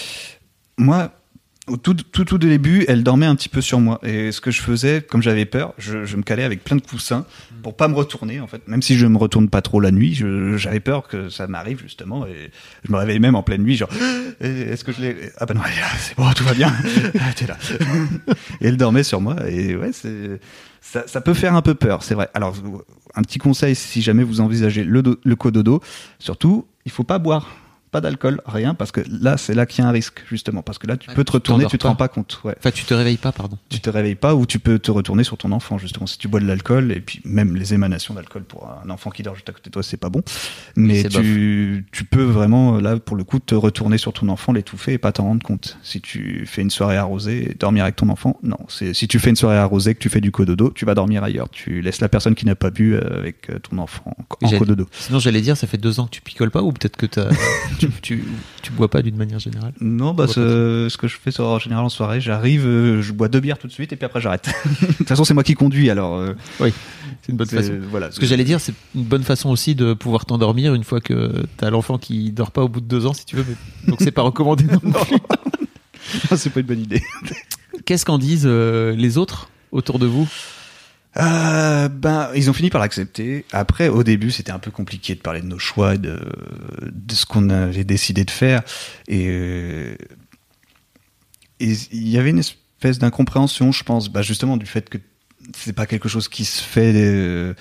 [0.78, 1.12] moi,
[1.82, 4.00] tout, tout, tout début, elle dormait un petit peu sur moi.
[4.02, 6.82] Et ce que je faisais, comme j'avais peur, je, je, me calais avec plein de
[6.82, 7.24] coussins
[7.62, 8.66] pour pas me retourner, en fait.
[8.66, 10.20] Même si je me retourne pas trop la nuit,
[10.56, 12.26] j'avais peur que ça m'arrive, justement.
[12.26, 12.50] Et
[12.84, 13.90] je me réveillais même en pleine nuit, genre,
[14.40, 15.16] est-ce que je l'ai.
[15.38, 15.62] Ah bah non,
[15.98, 16.72] c'est bon, tout va bien.
[17.36, 17.56] T'es là.
[18.60, 19.36] et elle dormait sur moi.
[19.48, 19.90] Et ouais.
[20.82, 22.28] Ça, ça, peut faire un peu peur, c'est vrai.
[22.34, 22.56] Alors,
[23.14, 25.82] un petit conseil, si jamais vous envisagez le, le cododo,
[26.18, 27.48] surtout, il faut pas boire
[27.90, 30.78] pas d'alcool, rien, parce que là, c'est là qu'il y a un risque, justement, parce
[30.78, 32.40] que là, tu peux te retourner, tu te rends pas compte.
[32.44, 32.54] Ouais.
[32.58, 33.58] Enfin, tu te réveilles pas, pardon.
[33.68, 36.28] Tu te réveilles pas, ou tu peux te retourner sur ton enfant, justement, si tu
[36.28, 39.48] bois de l'alcool, et puis même les émanations d'alcool pour un enfant qui dort juste
[39.48, 40.22] à côté de toi, c'est pas bon.
[40.76, 44.94] Mais tu, tu peux vraiment, là, pour le coup, te retourner sur ton enfant, l'étouffer
[44.94, 45.78] et pas t'en rendre compte.
[45.82, 48.58] Si tu fais une soirée arrosée dormir avec ton enfant, non.
[48.68, 51.48] Si tu fais une soirée arrosée, que tu fais du cododo, tu vas dormir ailleurs.
[51.50, 54.86] Tu laisses la personne qui n'a pas bu euh, avec euh, ton enfant en cododo.
[54.92, 57.06] Sinon, j'allais dire, ça fait deux ans que tu picoles pas, ou peut-être que
[57.80, 58.24] tu, tu
[58.62, 59.72] tu bois pas d'une manière générale?
[59.80, 63.28] Non, bah ce, ce, que je fais en général en soirée, j'arrive, euh, je bois
[63.28, 64.50] deux bières tout de suite et puis après j'arrête.
[64.82, 66.16] de toute façon, c'est moi qui conduis, alors.
[66.16, 66.72] Euh, oui,
[67.22, 67.78] c'est une bonne façon.
[67.90, 68.10] Voilà.
[68.10, 71.44] Ce que j'allais dire, c'est une bonne façon aussi de pouvoir t'endormir une fois que
[71.56, 73.44] t'as l'enfant qui dort pas au bout de deux ans, si tu veux.
[73.86, 75.16] Donc c'est pas recommandé non plus.
[76.30, 77.02] non, c'est pas une bonne idée.
[77.84, 80.28] Qu'est-ce qu'en disent euh, les autres autour de vous?
[81.16, 83.44] Euh, ben, ils ont fini par l'accepter.
[83.52, 86.20] Après, au début, c'était un peu compliqué de parler de nos choix, de,
[86.82, 88.62] de ce qu'on avait décidé de faire.
[89.08, 89.96] Et, euh,
[91.58, 94.98] il y avait une espèce d'incompréhension, je pense, bah, justement, du fait que
[95.54, 97.54] c'est pas quelque chose qui se fait euh,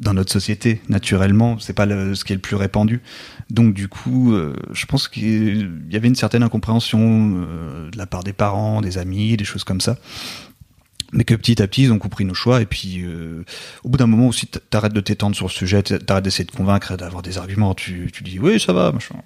[0.00, 1.58] dans notre société naturellement.
[1.58, 3.00] C'est pas ce qui est le plus répandu.
[3.50, 4.34] Donc, du coup,
[4.72, 9.36] je pense qu'il y avait une certaine incompréhension de la part des parents, des amis,
[9.36, 9.96] des choses comme ça
[11.12, 13.44] mais que petit à petit ils ont compris nos choix et puis euh,
[13.84, 16.96] au bout d'un moment aussi t'arrêtes de t'étendre sur le sujet t'arrêtes d'essayer de convaincre
[16.96, 19.16] d'avoir des arguments tu, tu dis oui ça va machin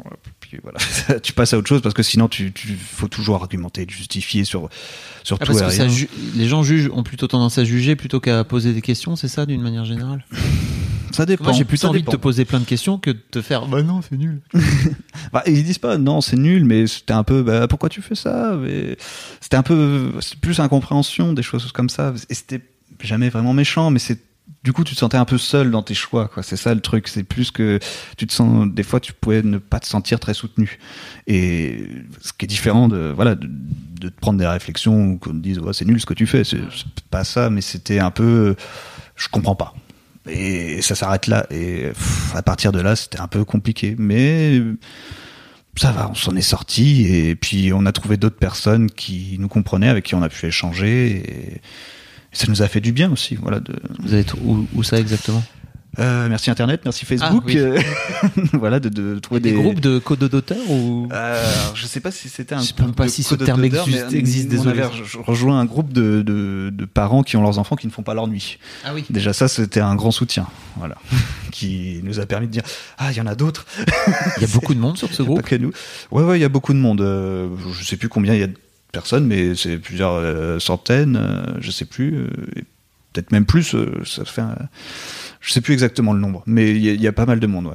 [0.40, 0.79] puis voilà.
[1.23, 4.68] Tu passes à autre chose parce que sinon tu, tu faut toujours argumenter justifier sur
[5.23, 8.44] sur ah, tout parce que les gens jugent ont plutôt tendance à juger plutôt qu'à
[8.44, 10.25] poser des questions c'est ça d'une manière générale?
[11.14, 11.44] Ça dépend.
[11.44, 13.83] Moi, j'ai plus envie de te poser plein de questions que de te faire bah
[13.83, 14.40] non, c'est nul.
[15.33, 18.14] bah, ils disent pas non, c'est nul, mais c'était un peu bah, pourquoi tu fais
[18.14, 18.59] ça?
[19.40, 22.12] C'était un peu plus incompréhension, des choses comme ça.
[22.29, 22.61] Et c'était
[23.00, 24.20] jamais vraiment méchant, mais c'est
[24.62, 26.42] du coup, tu te sentais un peu seul dans tes choix, quoi.
[26.42, 27.09] C'est ça le truc.
[27.09, 27.79] C'est plus que
[28.16, 30.79] tu te sens, des fois, tu pouvais ne pas te sentir très soutenu.
[31.27, 31.87] Et
[32.22, 35.59] ce qui est différent de, voilà, de, de prendre des réflexions ou qu'on te dise,
[35.59, 36.44] ouais, c'est nul ce que tu fais.
[36.44, 36.61] C'est
[37.11, 38.57] pas ça, mais c'était un peu,
[39.16, 39.74] je comprends pas
[40.26, 41.46] et ça s'arrête là.
[41.50, 41.90] Et
[42.34, 44.60] à partir de là, c'était un peu compliqué, mais
[45.76, 47.06] ça va, on s'en est sorti.
[47.06, 50.46] Et puis on a trouvé d'autres personnes qui nous comprenaient, avec qui on a pu
[50.46, 51.22] échanger.
[51.28, 51.60] Et,
[52.32, 53.37] ça nous a fait du bien aussi.
[53.37, 53.60] Voilà.
[53.60, 53.80] De...
[54.00, 55.42] Vous où, où ça exactement?
[55.98, 57.44] Euh, merci Internet, merci Facebook.
[57.48, 57.80] Ah, euh,
[58.52, 61.09] voilà, de, de trouver des, des, groupes de code d'auteurs ou?
[61.12, 62.61] Euh, je sais pas si c'était un.
[62.61, 64.12] Je sais pas si ce terme existe.
[64.12, 64.83] existe désolé.
[64.83, 67.92] On avait rejoint un groupe de, de, de, parents qui ont leurs enfants qui ne
[67.92, 68.59] font pas leur nuit.
[68.85, 69.04] Ah oui.
[69.11, 70.96] Déjà ça, c'était un grand soutien, voilà,
[71.52, 72.64] qui nous a permis de dire
[72.98, 73.66] ah il y en a d'autres.
[74.37, 75.42] Il y a beaucoup de monde sur ce groupe.
[75.42, 75.72] Pas que nous.
[76.11, 77.00] Ouais ouais, il y a beaucoup de monde.
[77.00, 78.54] Euh, je sais plus combien il y a de
[78.92, 81.20] personnes, mais c'est plusieurs centaines,
[81.61, 82.28] je sais plus.
[83.14, 83.74] Peut-être même plus.
[83.74, 84.57] euh, ça fait, un-
[85.40, 87.40] je sais plus exactement le nombre, mais il y, a- il y a pas mal
[87.40, 87.66] de monde.
[87.68, 87.72] Ouais.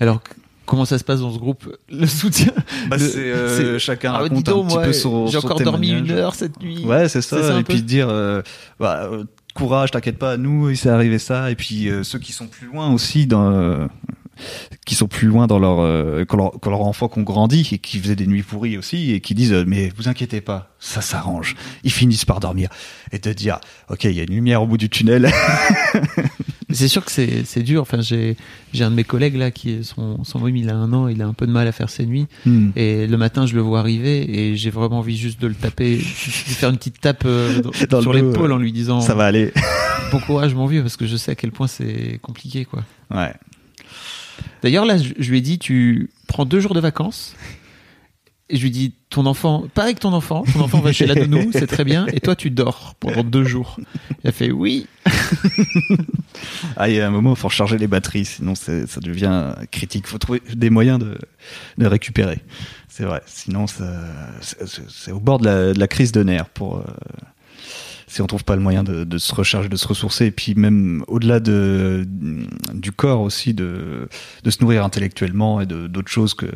[0.00, 0.22] Alors,
[0.66, 2.52] comment ça se passe dans ce groupe Le soutien?
[2.88, 5.26] Bah, Le- euh, chacun Ah, raconte donc, un petit peu son.
[5.26, 6.84] J'ai encore dormi une heure cette nuit.
[6.86, 7.58] Ouais, c'est ça.
[7.58, 8.40] Et puis dire, euh,
[8.80, 11.50] bah, euh, courage, t'inquiète pas, nous, il s'est arrivé ça.
[11.50, 13.88] Et puis euh, ceux qui sont plus loin aussi, dans,
[14.86, 17.78] qui sont plus loin dans leur, euh, quand leur, quand leur enfant qu'on grandit et
[17.78, 21.56] qui faisaient des nuits pourries aussi et qui disent, mais vous inquiétez pas, ça s'arrange.
[21.84, 22.68] Ils finissent par dormir
[23.12, 23.58] et te dire,
[23.90, 25.30] ok, il y a une lumière au bout du tunnel.
[26.70, 27.80] C'est sûr que c'est c'est dur.
[27.80, 28.36] Enfin, j'ai
[28.74, 31.08] j'ai un de mes collègues là qui est son son môme, il a un an,
[31.08, 32.26] il a un peu de mal à faire ses nuits.
[32.44, 32.70] Hmm.
[32.76, 35.92] Et le matin, je le vois arriver et j'ai vraiment envie juste de le taper,
[35.96, 39.24] de lui faire une petite tape euh, dans- sur l'épaule en lui disant Ça va
[39.24, 39.50] aller.
[40.12, 42.84] bon courage mon vieux parce que je sais à quel point c'est compliqué quoi.
[43.14, 43.32] Ouais.
[44.62, 47.34] D'ailleurs là, je, je lui ai dit tu prends deux jours de vacances.
[48.50, 51.14] Et je lui dis ton enfant, pas avec ton enfant, ton enfant va chez la
[51.14, 52.06] nounou, c'est très bien.
[52.06, 53.78] Et toi tu dors pendant deux jours.
[54.24, 54.86] Il a fait oui.
[56.76, 58.72] Ah, il y a un moment, il faut recharger les batteries, sinon ça
[59.02, 60.04] devient critique.
[60.06, 61.18] Il faut trouver des moyens de,
[61.76, 62.40] de récupérer.
[62.88, 63.22] C'est vrai.
[63.26, 63.84] Sinon, c'est
[64.88, 66.82] c'est au bord de la, de la crise de nerfs pour.
[68.08, 70.54] Si on trouve pas le moyen de, de se recharger, de se ressourcer, et puis
[70.54, 72.06] même au-delà de,
[72.74, 74.08] du corps aussi, de,
[74.42, 76.46] de se nourrir intellectuellement et d'autres choses que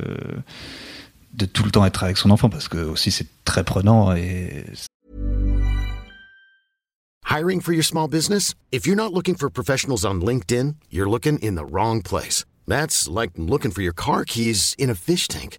[1.34, 4.64] de tout le temps être avec son enfant, parce que aussi c'est très prenant et
[7.24, 8.54] Hiring for your small business?
[8.72, 12.44] If you're not looking for professionals on LinkedIn, you're looking in the wrong place.
[12.66, 15.58] That's like looking for your car keys in a fish tank.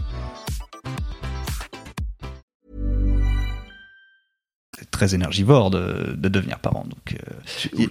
[5.01, 6.85] Très énergivore de, de devenir parent.
[6.87, 7.33] Donc, euh,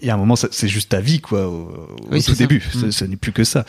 [0.00, 2.62] il y, a un moment, c'est juste ta vie, quoi, au, Oui, tout début.
[2.74, 2.92] Mm.
[2.92, 3.64] Ce, n'est plus que ça.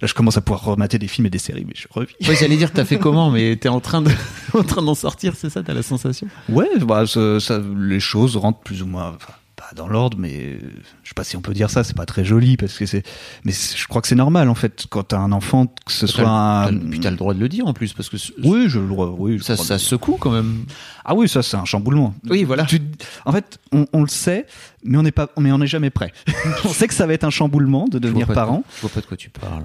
[0.00, 2.14] Là, je commence à pouvoir remater des films et des séries, mais je revis.
[2.28, 4.12] Ouais, j'allais dire t'as fait comment, mais t'es en train de
[4.54, 6.28] en train d'en sortir, c'est ça, t'as la sensation?
[6.48, 9.32] Ouais, bah, ça, ça- les choses rentrent plus ou moins, enfin,
[9.70, 10.58] pas dans l'ordre, mais euh,
[11.02, 13.02] je sais pas si on peut dire ça, c'est pas très joli, parce que c'est,
[13.44, 16.28] mais je crois que c'est normal, en fait, quand t'as un enfant, que ce soit
[16.28, 16.76] un...
[16.76, 19.14] Puis t'as le droit de le dire en plus parce que Oui, je le droit,
[19.18, 19.40] oui.
[19.42, 20.64] ça, secoue quand même.
[21.04, 22.14] Ah oui, ça c'est un chamboulement.
[22.28, 22.64] Oui, voilà.
[22.64, 22.80] Tu-
[23.24, 24.46] en fait, on, on le sait,
[24.84, 26.12] mais on n'est pas, mais on n'est jamais prêt.
[26.64, 28.64] on sait que ça va être un chamboulement de devenir Je pas de- parent.
[28.76, 29.64] je vois pas de quoi tu parles.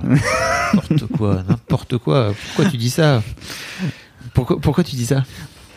[0.74, 2.34] n'importe quoi, n'importe quoi.
[2.48, 3.22] Pourquoi tu dis ça?
[4.34, 5.24] Pourquoi, pourquoi tu dis ça?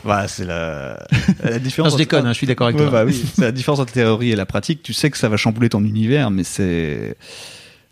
[0.04, 1.06] Voilà, c'est la,
[1.44, 1.92] la Non, différence.
[1.92, 2.92] je déconne, hein, je suis d'accord avec Ouais, toi.
[2.92, 4.82] bah oui, c'est la différence entre la théorie et la pratique.
[4.82, 7.16] Tu sais que ça va chambouler ton univers, mais c'est,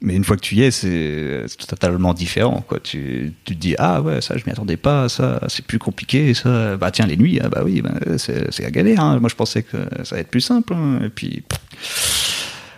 [0.00, 2.80] mais une fois que tu y es, c'est totalement différent, quoi.
[2.80, 6.34] Tu, tu te dis, ah ouais, ça, je m'y attendais pas, ça, c'est plus compliqué,
[6.34, 9.18] ça, bah tiens, les nuits, ah bah oui, bah, c'est c'est la galère, hein.
[9.20, 11.00] Moi, je pensais que ça allait être plus simple, hein.
[11.04, 11.44] Et puis,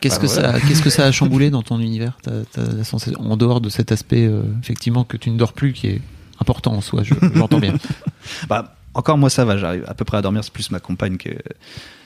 [0.01, 0.53] Qu'est-ce Bah que voilà.
[0.55, 2.19] ça, qu'est-ce que ça a chamboulé dans ton univers?
[2.57, 5.87] La sensation- En dehors de cet aspect, euh, effectivement, que tu ne dors plus, qui
[5.87, 6.01] est
[6.41, 7.75] important en soi, je- j'entends bien.
[8.49, 11.17] bah, encore moi, ça va, j'arrive à peu près à dormir, c'est plus ma compagne
[11.17, 11.31] que,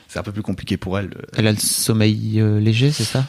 [0.08, 1.10] c'est un peu plus compliqué pour elle.
[1.36, 3.24] Elle a le sommeil euh, léger, c'est ça?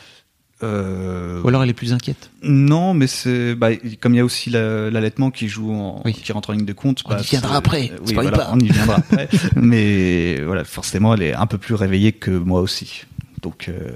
[0.64, 2.32] Euh, Ou alors elle est plus inquiète?
[2.42, 6.14] Non, mais c'est bah, comme il y a aussi la- l'allaitement qui joue en, Oui.
[6.14, 7.04] qui rentre en ligne de compte.
[7.06, 8.50] On y bah, viendra après, Oui, pas voilà, hyper.
[8.54, 9.30] on y viendra après.
[9.56, 13.04] mais voilà, forcément, elle est un peu plus réveillée que moi aussi.
[13.44, 13.92] Donc euh,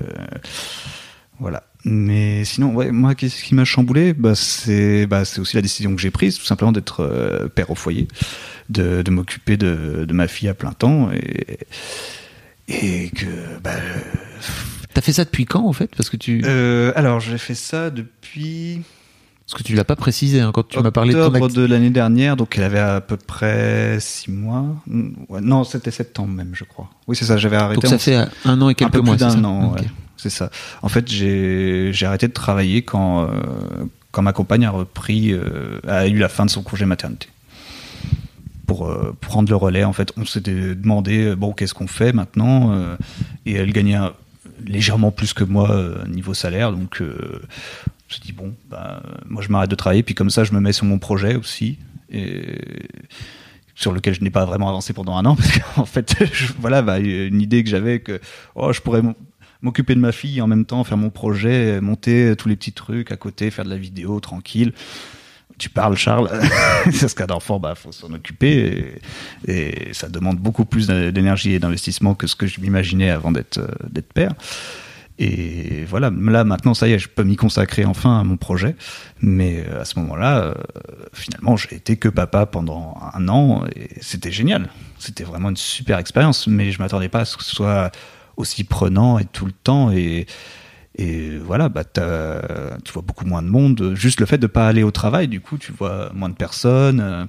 [1.40, 1.64] voilà.
[1.84, 4.14] Mais sinon, ouais, moi, qu'est-ce qui m'a chamboulé?
[4.14, 7.70] Bah, c'est bah, c'est aussi la décision que j'ai prise, tout simplement d'être euh, père
[7.72, 8.08] au foyer,
[8.70, 11.58] de, de m'occuper de, de ma fille à plein temps et
[12.68, 13.26] et que
[13.64, 13.72] bah,
[14.94, 15.90] T'as fait ça depuis quand, en fait?
[15.96, 18.82] Parce que tu, euh, alors j'ai fait ça depuis
[19.48, 21.56] parce que tu l'as pas précisé hein, quand tu m'as parlé de ton octobre acte-
[21.56, 24.66] de l'année dernière, donc elle avait à peu près six mois.
[24.88, 26.90] Non, c'était septembre même, je crois.
[27.08, 27.82] Oui, c'est ça, j'avais arrêté.
[27.82, 28.16] Donc ça en- fait
[28.46, 29.16] un an et un quelques peu mois.
[29.16, 29.48] plus d'un ça?
[29.48, 29.80] an, Ok.
[29.82, 29.88] ouais,
[30.22, 30.52] c'est ça.
[30.84, 33.28] En fait, j'ai arrêté de travailler quand, euh,
[34.12, 37.28] quand ma compagne a repris, euh, a eu la fin de son congé maternité.
[38.68, 42.96] Pour euh, prendre le relais, en fait, on s'était demandé, bon, qu'est-ce qu'on fait maintenant
[43.48, 43.98] Et elle gagnait
[44.64, 49.50] légèrement plus que moi euh, niveau salaire, donc je me dit, bon, bah, moi je
[49.50, 51.80] m'arrête de travailler, puis comme ça je me mets sur mon projet aussi.
[52.12, 52.60] Et
[53.74, 56.16] sur lequel je n'ai pas vraiment avancé pendant un an parce qu'en fait
[56.60, 58.20] voilà bah, une idée que j'avais que
[58.54, 59.02] oh je pourrais
[59.62, 63.12] m'occuper de ma fille en même temps faire mon projet monter tous les petits trucs
[63.12, 64.74] à côté faire de la vidéo tranquille
[65.58, 66.30] tu parles Charles
[66.92, 69.00] c'est ce cas d'enfant bah faut s'en occuper
[69.48, 73.60] et, ça demande beaucoup plus d'énergie et d'investissement que ce que je m'imaginais avant d'être
[73.90, 74.34] d'être père
[75.24, 78.76] et voilà, là maintenant, ça y est, je peux m'y consacrer enfin à mon projet.
[79.22, 80.54] Mais euh, à ce moment-là, euh,
[81.14, 84.70] finalement, j'ai été que papa pendant un an et c'était génial.
[84.98, 86.48] C'était vraiment une super expérience.
[86.48, 87.92] Mais je m'attendais pas à ce que ce soit
[88.42, 89.92] aussi prenant et tout le temps.
[89.92, 90.26] Et,
[90.96, 93.94] et voilà, bah, tu vois beaucoup moins de monde.
[93.96, 97.00] Juste le fait de pas aller au travail, du coup, tu vois moins de personnes.
[97.00, 97.26] Euh,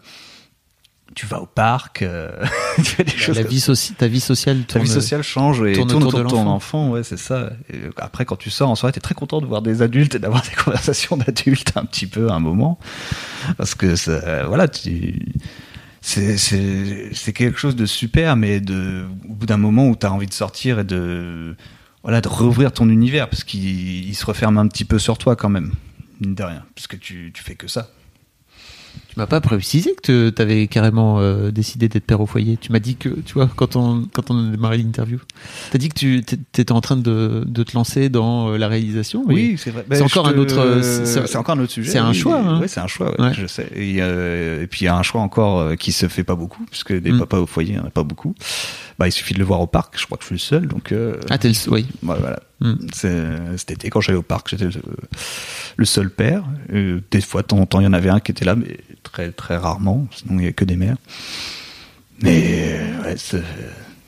[1.14, 2.30] tu vas au parc, euh,
[2.76, 3.36] tu fais des choses.
[3.36, 3.62] La vie
[3.98, 7.18] ta vie sociale, ta vie sociale change et tourne, autour, de ton enfant, ouais, c'est
[7.18, 7.50] ça.
[7.70, 10.18] Et après, quand tu sors en soirée, t'es très content de voir des adultes et
[10.18, 12.78] d'avoir des conversations d'adultes un petit peu à un moment,
[13.58, 15.20] parce que ça, voilà, tu
[16.02, 20.26] c'est quelque chose de super, mais de au bout d'un moment où tu as envie
[20.26, 21.56] de sortir et de
[22.02, 25.48] voilà de rouvrir ton univers, parce qu'il se referme un petit peu sur toi quand
[25.48, 25.72] même,
[26.20, 27.90] mine de rien, puisque tu tu fais que ça.
[29.12, 32.56] Tu m'as pas précisé que tu avais carrément euh, décidé d'être père au foyer.
[32.56, 35.18] Tu m'as dit que, tu vois, quand on, quand on a démarré l'interview,
[35.70, 38.68] tu as dit que tu étais en train de, de, te lancer dans euh, la
[38.68, 39.22] réalisation.
[39.26, 39.84] Oui, c'est vrai.
[39.90, 41.90] c'est ben, encore, un autre, euh, c'est encore un autre sujet.
[41.90, 42.38] C'est un choix.
[42.38, 42.60] Hein.
[42.62, 43.68] Oui, c'est un choix, ouais, je sais.
[43.76, 46.94] Et, et, puis il y a un choix encore qui se fait pas beaucoup, puisque
[46.98, 47.18] des mm.
[47.18, 48.34] papas au foyer, il n'y en a pas beaucoup.
[48.98, 50.66] Bah, il suffit de le voir au parc, je crois que je suis le seul.
[50.68, 50.94] Donc,
[51.28, 51.86] ah, t'es le Oui.
[52.00, 52.40] voilà.
[52.62, 52.76] Mm.
[53.56, 54.68] Cet été, quand j'allais au parc, j'étais
[55.76, 56.44] le, seul père.
[56.68, 58.78] des fois, de temps en temps, il y en avait un qui était là, mais
[59.02, 60.96] très très rarement, sinon il n'y a que des mères.
[62.20, 63.16] Mais ouais,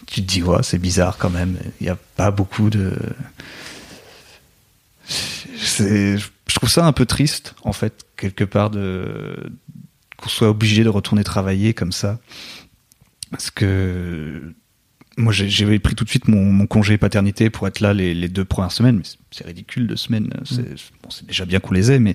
[0.06, 2.92] tu te dis, ouais, c'est bizarre quand même, il n'y a pas beaucoup de.
[5.76, 9.36] Je trouve ça un peu triste, en fait, quelque part, de
[10.16, 12.20] qu'on soit obligé de retourner travailler comme ça.
[13.32, 14.54] Parce que
[15.16, 18.72] moi, j'avais pris tout de suite mon, congé paternité pour être là les, deux premières
[18.72, 20.32] semaines, mais c'est ridicule, deux semaines.
[20.44, 21.26] C'est mm.
[21.26, 22.14] déjà bien qu'on les ait, mais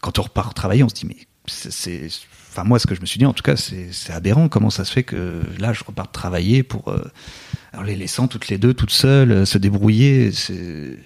[0.00, 1.16] quand on repart travailler, on se dit, mais
[1.46, 2.08] c'est
[2.50, 4.84] enfin moi ce que je me suis dit en tout cas c'est aberrant comment ça
[4.84, 7.00] se fait que là je repars travailler pour euh,
[7.72, 10.98] alors les laissant toutes les deux toutes seules euh, se débrouiller c'est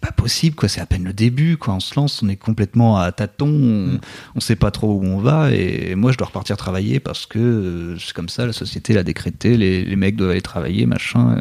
[0.00, 0.68] c'est pas possible quoi.
[0.68, 1.74] C'est à peine le début quoi.
[1.74, 3.46] On se lance on est complètement à tâtons.
[3.46, 4.00] On, mm.
[4.36, 5.52] on sait pas trop où on va.
[5.52, 9.02] Et moi je dois repartir travailler parce que euh, c'est comme ça la société l'a
[9.02, 9.56] décrété.
[9.56, 11.40] Les, les, mecs doivent aller travailler machin.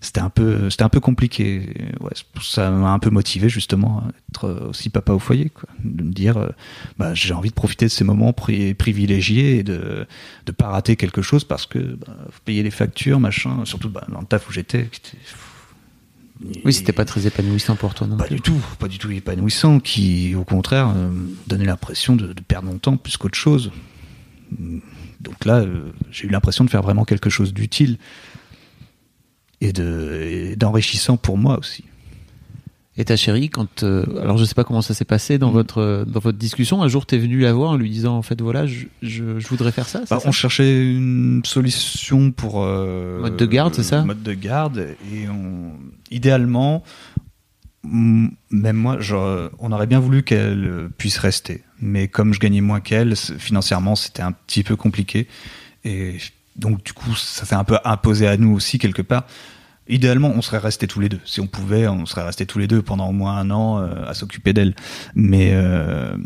[0.00, 1.74] C'était un peu c'était un peu compliqué.
[2.00, 5.68] Ouais, ça m'a un peu motivé justement à être aussi papa au foyer quoi.
[5.82, 6.48] de me dire euh,
[6.98, 10.06] bah, j'ai envie de profiter de ces moments privilégiés et de
[10.44, 13.64] de pas rater quelque chose parce que bah, faut payer les factures machin.
[13.64, 14.88] Surtout bah, dans le taf où j'étais
[16.64, 19.80] oui, c'était pas très épanouissant pour toi non Pas du tout, pas du tout épanouissant,
[19.80, 21.10] qui au contraire euh,
[21.46, 23.70] donnait l'impression de, de, perdre mon temps plus qu'autre chose.
[25.20, 27.98] Donc là, euh, j'ai eu l'impression de faire vraiment quelque chose d'utile
[29.60, 31.84] et de d'enrichissant pour moi aussi.
[32.98, 35.54] Et ta chérie, quand euh, alors je sais pas comment ça s'est passé dans mm.
[35.54, 38.22] votre dans votre discussion, un jour tu es venu la voir en lui disant en
[38.22, 40.02] fait voilà je, je, voudrais faire ça.
[40.08, 44.78] Bah, on cherchait une solution pour euh, mode de garde, c'est ça Mode de garde
[45.12, 45.72] et on,
[46.10, 46.82] idéalement
[47.88, 52.80] même moi, genre, on aurait bien voulu qu'elle puisse rester, mais comme je gagnais moins
[52.80, 55.28] qu'elle, financièrement c'était un petit peu compliqué
[55.84, 56.16] et
[56.56, 59.26] donc du coup, ça s'est un peu imposé à nous aussi quelque part.
[59.88, 61.20] Idéalement, on serait restés tous les deux.
[61.24, 64.04] Si on pouvait, on serait restés tous les deux pendant au moins un an euh,
[64.06, 64.74] à s'occuper d'elle.
[65.14, 66.16] Mais euh,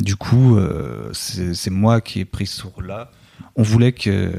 [0.00, 3.10] du coup, euh, c'est moi qui ai pris ce rôle-là.
[3.56, 4.32] On voulait que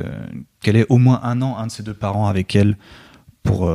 [0.61, 2.77] qu'elle ait au moins un an, un de ses deux parents avec elle
[3.41, 3.71] pour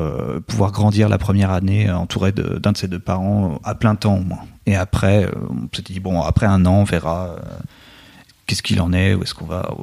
[0.47, 4.23] pouvoir grandir la première année entourée d'un de, ses deux parents à plein temps au
[4.23, 4.45] moins.
[4.67, 7.37] Et après, on s'était dit bon, après un an, on verra
[8.47, 9.75] qu'est-ce qu'il en est, où est-ce qu'on va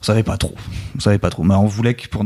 [0.00, 0.54] on savait pas trop.
[0.96, 1.44] On savait pas trop.
[1.44, 2.24] Mais on voulait que pour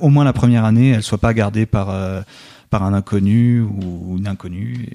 [0.00, 2.22] au moins la première année, elle soit pas gardée par euh,
[2.70, 4.88] par un inconnu ou une inconnue,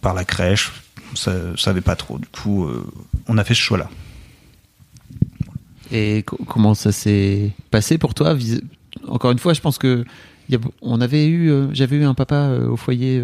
[0.00, 0.72] par la crèche.
[1.12, 2.18] On savait pas trop.
[2.18, 2.84] Du coup, euh,
[3.28, 3.88] on a fait ce choix-là.
[5.92, 8.36] Et comment ça s'est passé pour toi?
[9.06, 10.04] Encore une fois, je pense que
[10.82, 13.22] on avait eu, euh, j'avais eu un papa au foyer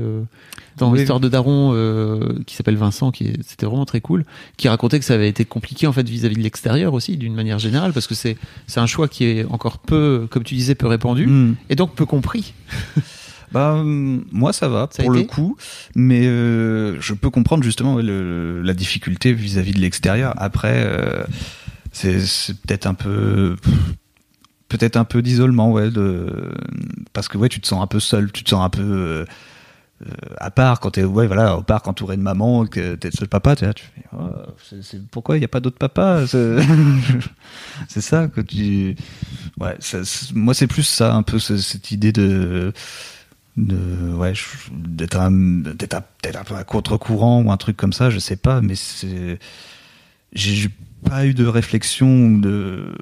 [0.77, 4.25] dans l'histoire de Daron euh, qui s'appelle Vincent, qui c'était vraiment très cool,
[4.57, 7.59] qui racontait que ça avait été compliqué en fait vis-à-vis de l'extérieur aussi, d'une manière
[7.59, 10.87] générale, parce que c'est c'est un choix qui est encore peu, comme tu disais, peu
[10.87, 11.57] répandu hmm.
[11.71, 12.55] et donc peu compris.
[13.53, 15.59] Bah hum, moi ça va pour le coup,
[15.95, 20.33] mais euh, je peux comprendre justement la difficulté vis-à-vis de l'extérieur.
[20.39, 21.23] Après, euh,
[21.93, 22.17] c'est
[22.67, 23.57] peut-être un peu
[24.73, 26.51] peut-être un peu d'isolement ouais de
[27.13, 29.27] parce que ouais tu te sens un peu seul, tu te sens un peu
[30.39, 33.29] à part quand t'es ouais voilà au parc entouré de maman que t'es le seul
[33.29, 38.41] papa tu tu fais oh, pourquoi il n'y a pas d'autres papas c'est, ça que
[38.41, 38.97] tu
[39.61, 39.77] ouais
[40.35, 42.73] moi c'est plus ça un peu cette idée de
[43.57, 44.33] ouais
[44.73, 48.61] d'être un, d'être un peu à contre-courant ou un truc comme ça je sais pas
[48.61, 49.39] mais c'est
[50.33, 50.71] j'ai
[51.05, 52.95] pas eu de réflexion de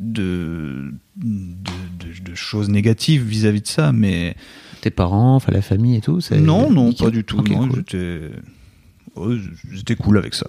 [0.00, 4.34] de, de, choses négatives vis-à-vis de ça, mais
[4.80, 7.44] tes parents, enfin la famille et tout Non, non, pas du tout.
[9.16, 9.30] Oh,
[9.70, 10.46] j'étais cool avec ça.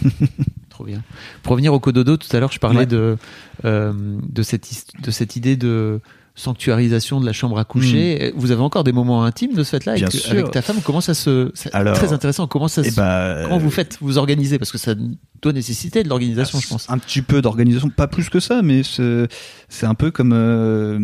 [0.68, 1.02] Trop bien.
[1.42, 3.16] Pour revenir au Cododo, tout à l'heure, je parlais de,
[3.64, 3.92] euh,
[4.28, 4.68] de, cette,
[5.00, 6.00] de cette idée de
[6.34, 8.32] sanctuarisation de la chambre à coucher.
[8.34, 8.38] Hmm.
[8.38, 10.78] Vous avez encore des moments intimes de ce fait-là avec, avec, ta femme?
[10.82, 12.46] Comment ça se Alors, très intéressant.
[12.46, 14.58] Comment ça eh se, comment vous faites vous organisez?
[14.58, 14.94] Parce que ça
[15.42, 16.88] doit nécessiter de l'organisation, je pense.
[16.88, 20.98] Un petit peu d'organisation, pas plus que ça, mais c'est un peu comme euh,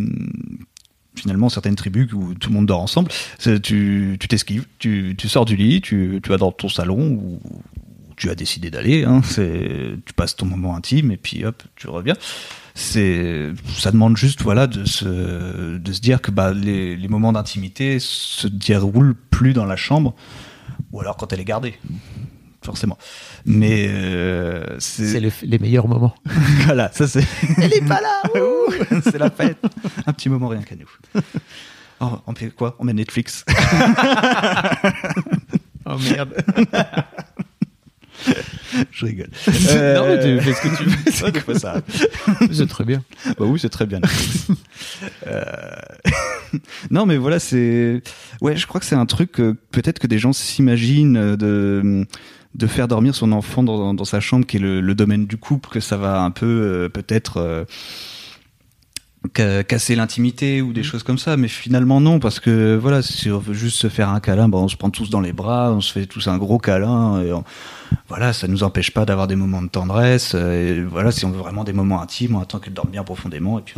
[1.14, 3.10] finalement certaines tribus où tout le monde dort ensemble.
[3.62, 7.40] Tu t'esquives, tu, tu, sors du lit, tu, tu vas dans ton salon où
[8.16, 9.04] tu as décidé d'aller.
[9.04, 12.14] Hein, tu passes ton moment intime et puis hop, tu reviens
[12.78, 17.32] c'est ça demande juste voilà de se de se dire que bah les, les moments
[17.32, 20.14] d'intimité se déroulent plus dans la chambre
[20.92, 21.74] ou alors quand elle est gardée
[22.62, 22.96] forcément.
[23.46, 26.14] Mais euh, c'est les meilleurs moments.
[26.66, 27.26] Voilà ça c'est
[27.58, 28.22] elle est pas là
[29.02, 29.58] c'est la fête.
[30.06, 31.22] Un petit moment rien qu'à nous.
[32.00, 32.76] Oh, on fait quoi?
[32.78, 33.44] On met Netflix.
[35.84, 36.34] Oh merde
[38.92, 39.30] je rigole.
[39.70, 39.94] Euh...
[39.96, 40.96] Non, mais tu fais ce que tu veux.
[41.06, 41.82] C'est ça.
[42.52, 43.02] c'est très bien.
[43.38, 44.00] Bah oui, c'est très bien.
[45.26, 45.42] euh...
[46.90, 48.02] non, mais voilà, c'est.
[48.40, 52.06] Ouais, je crois que c'est un truc que peut-être que des gens s'imaginent de
[52.54, 55.36] de faire dormir son enfant dans, dans sa chambre, qui est le, le, domaine du
[55.36, 57.38] couple, que ça va un peu euh, peut-être.
[57.38, 57.64] Euh,
[59.34, 60.84] casser l'intimité ou des mmh.
[60.84, 64.08] choses comme ça mais finalement non parce que voilà si on veut juste se faire
[64.08, 66.38] un câlin bon, on se prend tous dans les bras on se fait tous un
[66.38, 67.32] gros câlin et
[68.08, 71.38] voilà ça nous empêche pas d'avoir des moments de tendresse et voilà si on veut
[71.38, 73.74] vraiment des moments intimes on attend qu'elle dorme bien profondément et puis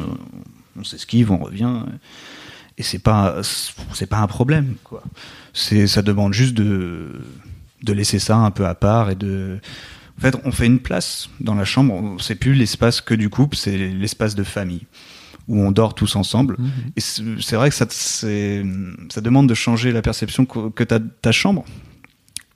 [0.78, 1.82] on, s'esquive on revient
[2.78, 3.36] et c'est pas
[3.92, 5.02] c'est pas un problème quoi
[5.52, 7.20] c'est ça demande juste de
[7.82, 9.60] de laisser ça un peu à part et de
[10.20, 12.20] en fait, on fait une place dans la chambre.
[12.20, 14.86] C'est plus l'espace que du couple, c'est l'espace de famille
[15.48, 16.56] où on dort tous ensemble.
[16.58, 16.70] Mhm.
[16.96, 17.00] Et
[17.40, 21.08] c'est vrai que ça, ça demande de changer la perception que, que tu as de
[21.22, 21.64] ta chambre.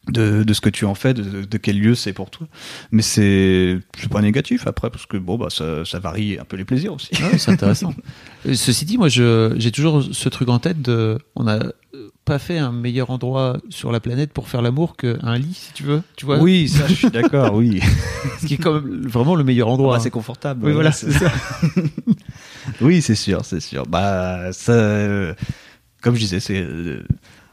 [0.09, 2.47] De, de, ce que tu en fais, de, de quel lieu c'est pour toi.
[2.91, 3.81] Mais c'est
[4.11, 7.11] pas négatif après, parce que bon, bah, ça, ça varie un peu les plaisirs aussi.
[7.39, 7.95] c'est intéressant.
[8.47, 11.19] Euh, ceci dit, moi, j'ai toujours ce truc en tête de.
[11.35, 11.61] On a
[12.25, 15.83] pas fait un meilleur endroit sur la planète pour faire l'amour qu'un lit, si tu
[15.83, 16.03] veux.
[16.17, 17.81] Tu vois oui, ça, je suis d'accord, oui.
[18.41, 20.01] ce qui est quand même vraiment le meilleur endroit.
[20.01, 20.67] c'est confortable.
[20.67, 21.33] Oui, voilà, c'est ça.
[22.81, 23.87] oui, c'est sûr, c'est sûr.
[23.87, 25.35] Bah, ça, euh,
[26.01, 26.61] comme je disais, c'est.
[26.61, 27.05] Euh,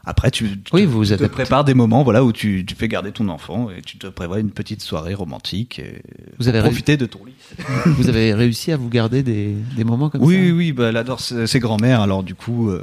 [0.04, 3.28] après, tu, oui, vous te prépares des moments voilà, où tu, tu fais garder ton
[3.28, 5.78] enfant et tu te prévois une petite soirée romantique.
[5.78, 6.02] Et
[6.38, 7.34] vous avez profité de ton lit.
[7.86, 10.88] vous avez réussi à vous garder des, des moments comme oui, ça Oui, oui, bah,
[10.88, 12.70] elle adore ses, grands-mères, alors du coup.
[12.70, 12.82] Euh,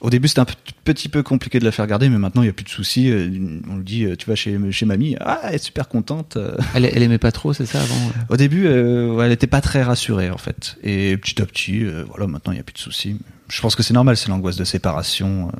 [0.00, 0.46] au début, c'était un
[0.84, 3.10] petit peu compliqué de la faire garder, mais maintenant, il n'y a plus de soucis.
[3.10, 3.28] Euh,
[3.68, 5.14] on lui dit, euh, tu vas chez, chez mamie.
[5.20, 6.38] Ah, elle est super contente.
[6.74, 10.30] Elle, elle aimait pas trop, c'est ça, avant Au début, elle n'était pas très rassurée,
[10.30, 10.76] en fait.
[10.84, 13.18] Et petit à petit, voilà, maintenant, il n'y a plus de soucis.
[13.48, 15.50] Je pense que c'est normal, c'est l'angoisse de séparation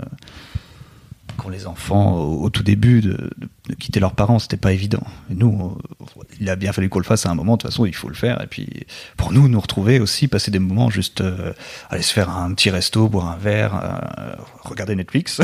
[1.48, 3.30] les enfants au, tout début de,
[3.78, 5.02] quitter leurs parents, c'était pas évident.
[5.30, 5.78] Et nous,
[6.40, 7.56] il a bien fallu qu'on le fasse à un moment.
[7.56, 8.42] De toute façon, il faut le faire.
[8.42, 8.68] Et puis,
[9.16, 11.52] pour nous, nous retrouver aussi, passer des moments juste euh,
[11.88, 14.32] aller se faire un petit resto, boire un verre, euh,
[14.62, 15.40] regarder Netflix.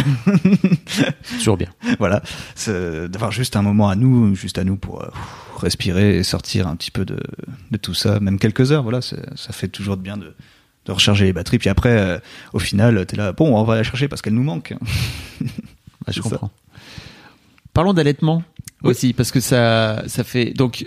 [1.39, 1.69] Toujours bien.
[1.99, 2.23] voilà,
[3.09, 5.09] d'avoir juste un moment à nous, juste à nous pour euh,
[5.57, 7.19] respirer et sortir un petit peu de,
[7.81, 8.83] tout ça, même quelques heures.
[8.83, 10.35] Voilà, ça fait toujours de bien de
[10.87, 11.59] de recharger les batteries.
[11.59, 12.21] Puis après,
[12.53, 14.73] au final, t'es là, bon, on va la chercher parce qu'elle nous manque.
[16.09, 16.51] Je comprends.
[17.73, 18.43] Parlons d'allaitement
[18.83, 20.87] aussi, parce que ça, ça fait donc.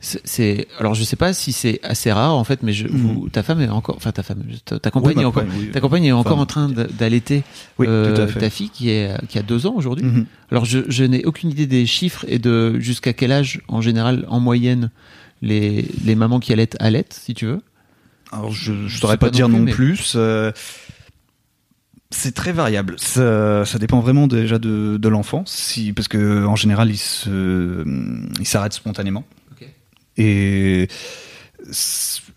[0.00, 3.30] C'est alors je sais pas si c'est assez rare en fait, mais je, vous, mm.
[3.30, 6.38] ta femme est encore, enfin ta femme, ta, compagne est encore, ta compagne est encore
[6.38, 7.42] en train d'allaiter
[7.80, 10.04] euh, ta fille qui est qui a deux ans aujourd'hui.
[10.04, 10.26] Mm-hmm.
[10.50, 14.26] Alors je, je n'ai aucune idée des chiffres et de jusqu'à quel âge en général,
[14.28, 14.90] en moyenne,
[15.40, 17.62] les les mamans qui allaitent allaitent, si tu veux.
[18.30, 20.14] Alors je ne saurais pas, dire non plus.
[20.16, 20.52] Euh,
[22.14, 22.94] c'est très variable.
[22.98, 27.84] Ça, ça, dépend vraiment déjà de, de l'enfant, si, parce que en général, il se,
[28.40, 29.24] il s'arrête spontanément.
[30.16, 30.88] Et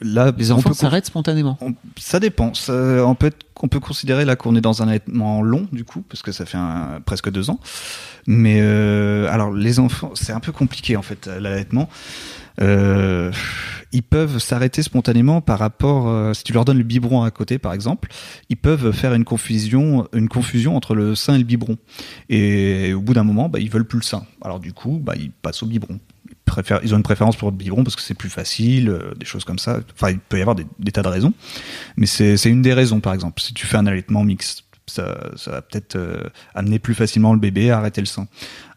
[0.01, 1.57] là, Les enfants s'arrêtent spontanément.
[1.61, 2.53] on- ça dépend.
[2.53, 2.73] Ça-
[3.05, 6.01] on peut être- on peut considérer là qu'on est dans un allaitement long du coup,
[6.09, 7.59] parce que ça fait un- presque deux ans.
[8.25, 11.89] Mais euh, alors les enfants, c'est un peu compliqué en fait l'allaitement.
[12.61, 13.31] Euh,
[13.91, 17.57] ils peuvent s'arrêter spontanément par rapport, euh, si tu leur donnes le biberon à côté
[17.57, 18.09] par exemple,
[18.49, 21.77] ils peuvent faire une confusion, une confusion entre le sein et le biberon.
[22.29, 24.25] Et au bout d'un moment, bah, ils veulent plus le sein.
[24.41, 25.99] Alors du coup, bah, ils passent au biberon.
[26.83, 29.43] Ils, ont une préférence pour le biberon parce que c'est plus facile, euh, des choses
[29.43, 29.79] comme ça.
[29.93, 31.33] Enfin, il peut y avoir des, tas de raisons.
[31.97, 33.41] Mais c'est une des raisons, par exemple.
[33.41, 35.17] Si tu fais un allaitement mixte, ça,
[35.47, 36.23] va peut-être euh,
[36.55, 38.27] amener plus facilement le bébé à arrêter le sein.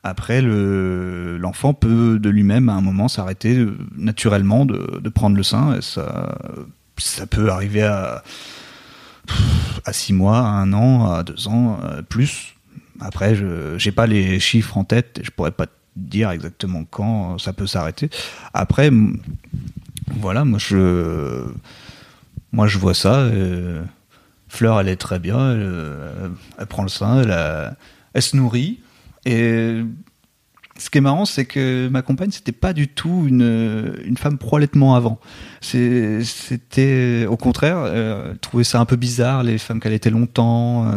[0.03, 5.43] Après, le- l'enfant peut de lui-même, à un moment, s'arrêter euh, naturellement de, prendre le
[5.43, 5.81] sein.
[5.81, 6.37] Ça,
[6.97, 8.23] ça peut arriver à,
[9.85, 12.55] à six mois, à un an, à deux ans, euh, plus.
[13.01, 17.39] Après, je j'ai pas les chiffres en tête et je pourrais pas dire exactement quand
[17.39, 18.11] ça peut s'arrêter.
[18.53, 18.91] Après,
[20.17, 21.45] voilà, moi je,
[22.53, 23.29] moi je vois ça.
[24.51, 25.53] Fleur, elle est très bien.
[25.53, 26.29] Elle, euh,
[26.69, 27.23] prend le sein,
[28.15, 28.81] elle, se nourrit.
[29.25, 29.81] Et
[30.77, 34.39] ce qui est marrant, c'est que ma compagne, c'était pas du tout une, une femme
[34.39, 35.21] pro-allaitement avant.
[35.61, 40.91] C'était au contraire, euh, trouvait ça un peu bizarre, les femmes qui allaitaient longtemps,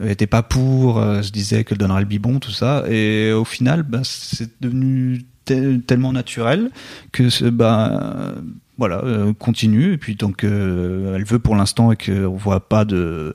[0.00, 2.84] euh, était pas pour, euh, se disait qu'elle donnerait le biberon, tout ça.
[2.88, 6.70] Et au final, bah, c'est devenu te- tellement naturel
[7.10, 8.34] que bah,
[8.82, 9.92] voilà, euh, continue.
[9.92, 13.32] Et puis donc, euh, elle veut pour l'instant et qu'on voit pas de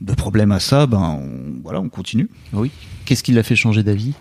[0.00, 2.28] de problème à ça, ben on- voilà, on continue.
[2.52, 2.70] Oui.
[3.04, 4.14] Qu'est-ce qui l'a fait changer d'avis?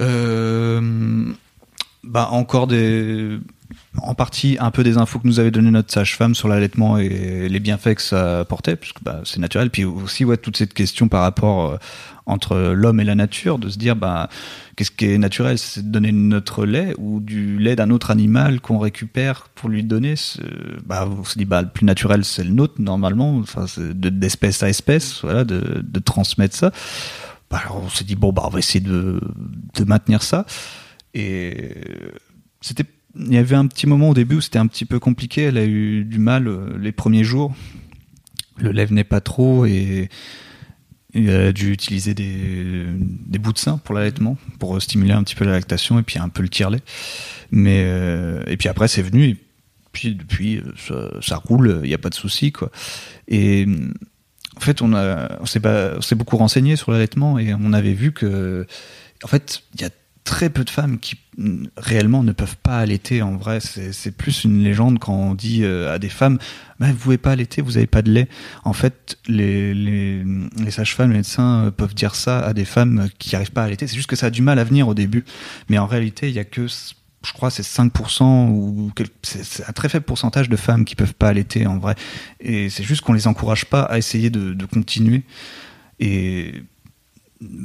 [0.00, 1.32] Euh,
[2.04, 3.38] bah encore des,
[4.00, 7.48] en partie un peu des infos que nous avait donné notre sage-femme sur l'allaitement et
[7.48, 9.70] les bienfaits que ça apportait, puisque bah, c'est naturel.
[9.70, 11.76] Puis aussi ouais toute cette question par rapport euh,
[12.26, 14.28] entre l'homme et la nature, de se dire bah
[14.76, 18.60] qu'est-ce qui est naturel, c'est de donner notre lait ou du lait d'un autre animal
[18.60, 20.14] qu'on récupère pour lui donner.
[20.86, 24.68] Bah on se dit bah le plus naturel c'est le nôtre normalement, enfin d'espèce à
[24.68, 26.72] espèce, voilà, de, transmettre ça.
[27.50, 29.20] Bah, on s'est dit bon bah on va essayer de,
[29.74, 30.44] de maintenir ça
[31.14, 31.74] et
[32.60, 32.84] c'était
[33.18, 35.42] il y avait un petit moment au début où c'était un petit peu compliqué.
[35.42, 37.54] Elle a eu du mal euh, les premiers jours.
[38.56, 40.08] Le lait venait pas trop et,
[41.14, 42.84] elle a dû utiliser des,
[43.26, 46.18] des bouts de sein pour l'allaitement pour stimuler un petit peu la lactation et puis
[46.18, 46.82] un peu le tire-lait.
[47.50, 49.36] Mais euh, et puis après c'est venu et
[49.92, 50.58] puis depuis
[50.90, 52.70] euh, ça, roule il n'y a pas de souci quoi.
[53.26, 53.66] Et
[54.58, 58.66] en fait, on, on s'est beaucoup renseigné sur l'allaitement et on avait vu que,
[59.22, 59.90] en fait, il y a
[60.24, 61.16] très peu de femmes qui
[61.76, 63.22] réellement ne peuvent pas allaiter.
[63.22, 66.38] En vrai, c'est plus une légende quand on dit euh, à des femmes,
[66.80, 68.28] vous pouvez pas allaiter, vous avez pas de lait.
[68.64, 73.34] En fait, les, les, sages-femmes, les médecins euh, peuvent dire ça à des femmes qui
[73.34, 73.86] n'arrivent pas à allaiter.
[73.86, 75.24] C'est juste que ça a du mal à venir au début.
[75.68, 79.88] Mais en réalité, il y a que je crois c'est 5% ou c'est un très
[79.88, 81.96] faible pourcentage de femmes qui peuvent pas allaiter en vrai
[82.38, 85.24] et c'est juste qu'on les encourage pas à essayer de, de continuer
[85.98, 86.62] et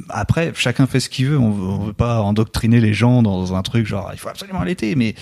[0.08, 1.38] après chacun fait ce qu'il veut.
[1.38, 4.60] On veut, on veut pas endoctriner les gens dans un truc genre il faut absolument
[4.60, 4.94] allaiter.
[4.94, 5.14] Mais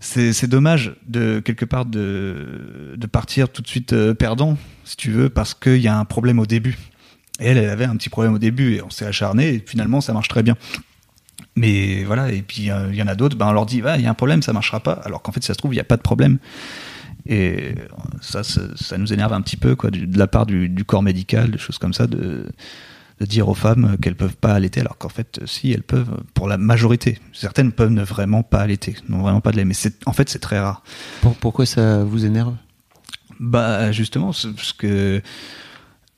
[0.00, 5.28] c'est dommage de quelque part de partir tout de suite euh, perdant si tu veux
[5.28, 6.78] parce qu'il y a un problème au début.
[7.40, 10.00] Et elle elle avait un petit problème au début et on s'est acharné et finalement
[10.00, 10.56] ça marche très bien.
[11.56, 14.02] Mais voilà, et puis euh, il y en a d'autres, ben on leur dit, il
[14.02, 15.76] y a un problème, ça marchera pas, alors qu'en fait, si ça se trouve, il
[15.76, 16.38] n'y a pas de problème.
[17.26, 17.74] Et
[18.20, 21.58] ça, ça, nous énerve un petit peu, quoi, de la part du, corps médical, des
[21.58, 22.06] choses comme ça,
[23.20, 26.48] de dire aux femmes qu'elles peuvent pas allaiter, alors qu'en fait, si, elles peuvent, pour
[26.48, 27.18] la majorité.
[27.32, 30.28] Certaines peuvent ne vraiment pas allaiter, n'ont vraiment pas de lait, mais c'est, en fait,
[30.28, 30.82] c'est très rare.
[31.20, 32.54] Pour- Pourquoi ça vous énerve?
[33.40, 35.20] Bah justement, parce que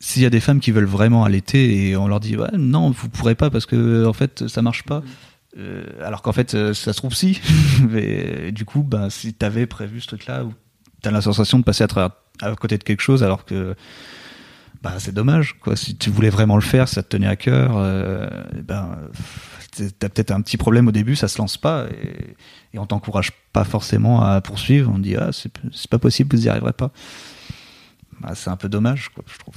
[0.00, 2.90] s'il y a des femmes qui veulent vraiment allaiter et on leur dit ouais, non,
[2.90, 5.02] vous pourrez pas parce que en fait ça marche pas.
[5.58, 7.40] Euh, alors qu'en fait euh, ça se trouve si.
[7.88, 10.44] Mais du coup, bah si t'avais prévu ce truc-là
[11.00, 12.10] t'as la sensation de passer à, travers,
[12.42, 13.74] à côté de quelque chose alors que
[14.86, 15.74] bah c'est dommage quoi.
[15.76, 18.28] Si tu voulais vraiment le faire, ça te tenait à cœur, euh,
[18.58, 18.98] eh ben
[19.98, 22.34] t'as peut-être un petit problème au début, ça se lance pas et,
[22.74, 24.90] et on t'encourage pas forcément à poursuivre.
[24.94, 25.50] On dit ah c'est
[25.90, 26.90] pas possible, vous y arriverez pas.
[28.20, 29.54] Bah, c'est un peu dommage quoi, je trouve.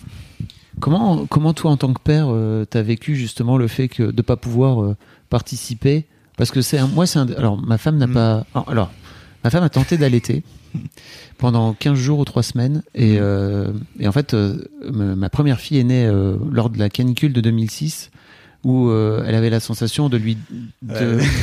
[0.80, 4.22] Comment, comment toi, en tant que père, euh, t'as vécu justement le fait que de
[4.22, 4.96] pas pouvoir euh,
[5.30, 6.06] participer?
[6.38, 8.14] Parce que c'est un- moi, c'est un, alors ma femme n'a Mm.
[8.14, 8.92] pas, alors
[9.44, 10.44] ma femme a tenté d'allaiter
[11.38, 14.58] pendant 15 jours ou 3 semaines et, euh, et en fait, euh,
[14.92, 18.12] ma ma première fille est née euh, lors de la canicule de 2006.
[18.64, 20.38] Où euh, elle avait la sensation de lui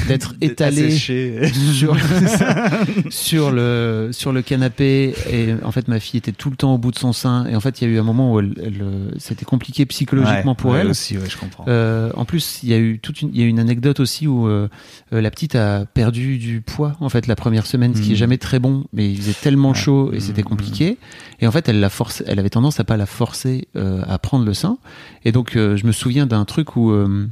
[0.06, 1.96] d'être étalée sur,
[3.10, 6.78] sur le sur le canapé et en fait ma fille était tout le temps au
[6.78, 8.54] bout de son sein et en fait il y a eu un moment où elle,
[8.62, 8.84] elle,
[9.18, 11.64] c'était compliqué psychologiquement Ouais, pour ouais, elle aussi, ouais, je comprends.
[11.68, 14.00] euh, en plus, il y a eu toute une, il y a eu une anecdote
[14.00, 14.68] aussi où euh,
[15.12, 18.12] euh, la petite a perdu du poids en fait la première semaine, ce qui est
[18.12, 18.16] Mhm.
[18.18, 20.48] jamais très bon, mais il faisait tellement chaud et c'était Mhm.
[20.48, 20.98] compliqué.
[21.40, 24.18] Et en fait, elle l'a forcé, elle avait tendance à pas la forcer euh, à
[24.18, 24.78] prendre le sein.
[25.24, 27.28] Et donc, euh, je me souviens d'un truc où euh,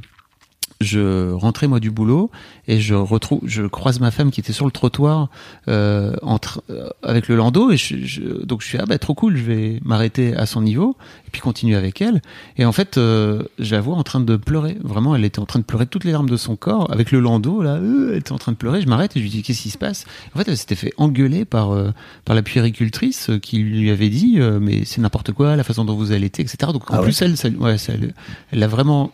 [0.81, 2.29] je rentrais moi du boulot
[2.67, 5.29] et je retrouve, je croise ma femme qui était sur le trottoir
[5.69, 9.13] euh, entre euh, avec le landau et je, je- donc je suis ah bah trop
[9.13, 10.97] cool, je vais m'arrêter à son niveau
[11.27, 12.21] et puis continuer avec elle.
[12.57, 14.77] Et en fait, euh, je la vois en train de pleurer.
[14.83, 17.19] Vraiment, elle était en train de pleurer toutes les larmes de son corps avec le
[17.21, 17.75] landau là.
[17.75, 18.81] euh, elle était en train de pleurer.
[18.81, 20.05] Je m'arrête et je lui dis qu'est-ce qui se passe?
[20.35, 21.91] En fait, elle s'était fait engueuler par euh,
[22.25, 25.85] par la puéricultrice euh, qui lui avait dit euh, mais c'est n'importe quoi la façon
[25.85, 26.71] dont vous allaitez, etc.
[26.73, 27.03] Donc en Ah ouais?
[27.05, 28.13] plus elle, ça, ouais, ça, elle
[28.51, 29.11] elle l'a vraiment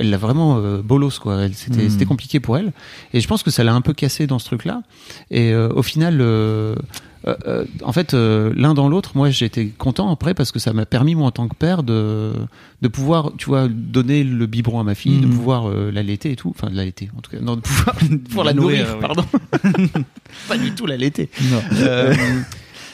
[0.00, 1.46] elle l'a vraiment euh, bolos quoi.
[1.52, 2.72] C'était c'était compliqué pour elle.
[3.14, 4.82] Et je pense que ça l'a un peu cassé dans ce truc-là.
[5.30, 6.74] Et euh, au final, euh,
[7.26, 10.72] euh, euh, en fait, euh, l'un dans l'autre, moi j'étais content après parce que ça
[10.72, 12.32] m'a permis moi en tant que père de
[12.80, 15.34] de pouvoir, tu vois, donner le biberon à ma fille, de Mhm.
[15.34, 16.48] pouvoir l'allaiter et tout.
[16.48, 17.94] Enfin, l'allaiter en tout cas, non, de pouvoir
[18.32, 19.00] pour la La nourrir, nourrir, oui.
[19.02, 19.24] pardon.
[20.48, 21.28] Pas du tout l'allaiter.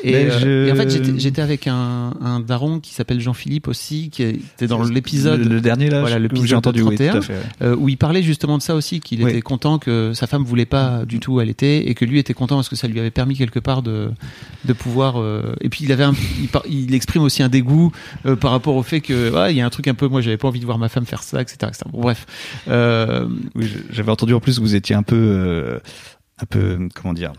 [0.06, 0.12] Non.
[0.12, 3.68] Euh, et, Mais je- et en fait, j'étais- avec un, un daron qui s'appelle Jean-Philippe
[3.68, 7.12] aussi, qui était dans l'épisode le, le dernier là, Voilà, l'épisode j'ai entendu, oui, 31.
[7.12, 7.32] tout à fait.
[7.34, 7.38] ouais.
[7.62, 9.30] euh, où il parlait justement de ça aussi, qu'il Oui.
[9.30, 12.54] était content que sa femme voulait pas du tout allaiter et que lui était content
[12.56, 14.10] parce que ça lui avait permis quelque part de
[14.64, 15.20] de pouvoir.
[15.20, 17.92] euh, Et puis il avait, un, il, par- il exprime aussi un dégoût
[18.24, 20.20] euh, par rapport au fait que ouais, il y a un truc un peu, moi
[20.20, 21.56] j'avais pas envie de voir ma femme faire ça, etc.
[21.68, 21.84] etc.
[21.92, 22.26] Bon, bref.
[22.68, 25.78] Euh, Oui, j'avais entendu en plus que vous étiez un peu,
[26.42, 27.32] un peu, comment dire,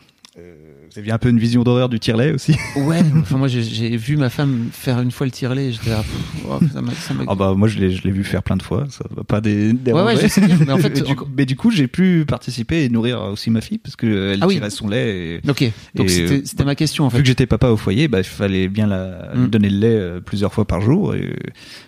[0.97, 2.55] vous aviez un peu une vision d'horreur du tire-lait aussi?
[2.75, 3.01] ouais.
[3.21, 6.03] Enfin moi j'ai- vu ma femme faire une fois le tirelet, et j'étais là,
[6.49, 6.91] oh, ça m'a-
[7.27, 9.67] Ah bah moi je l'ai, vu faire plein de fois, ça va pas des.
[9.67, 10.15] Ouais, déranger.
[10.15, 12.25] ouais, je sais bien, mais en fait, mais, du, encore- mais du coup j'ai pu
[12.27, 14.55] participer et nourrir aussi ma fille parce que elle Ah oui.
[14.55, 15.37] tirait son lait.
[15.43, 17.21] Et, Ok, donc c'était euh, c'était ma question en Vu fait.
[17.21, 19.47] que j'étais papa au foyer, bah, il fallait bien la, lui Mm.
[19.49, 21.13] donner le lait euh, plusieurs fois par jour.
[21.13, 21.35] Et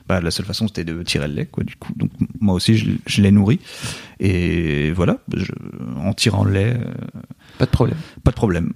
[0.08, 1.94] bah, la seule façon, c'était de tirer le lait, quoi, du coup.
[1.96, 3.60] Donc, moi aussi, je, je l'ai nourri.
[4.20, 5.52] Et voilà, je,
[5.98, 7.20] en tirant le lait, euh,
[7.60, 7.98] Pas de problème.
[8.24, 8.74] pas de problème.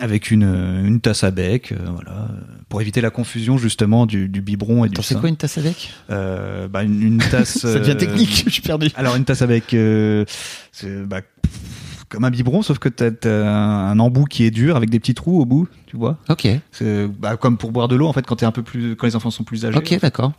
[0.00, 4.28] Avec une, une tasse à bec, euh, voilà, euh, pour éviter la confusion justement du,
[4.28, 7.58] du biberon et Attends, du c'est quoi une tasse avec Euh, bah, une, une tasse.
[7.62, 8.90] Ça devient euh, technique, je suis perdu.
[8.94, 10.24] Alors une tasse avec, euh,
[10.70, 11.22] c'est bah,
[12.08, 15.00] comme un biberon, sauf que t'as as un, un embout qui est dur avec des
[15.00, 16.18] petits trous au bout, tu vois.
[16.28, 18.94] Ok, C'est bah, comme pour boire de l'eau en fait quand t'es un peu plus
[18.94, 19.76] quand les enfants sont plus âgés.
[19.78, 20.32] ok, d'accord.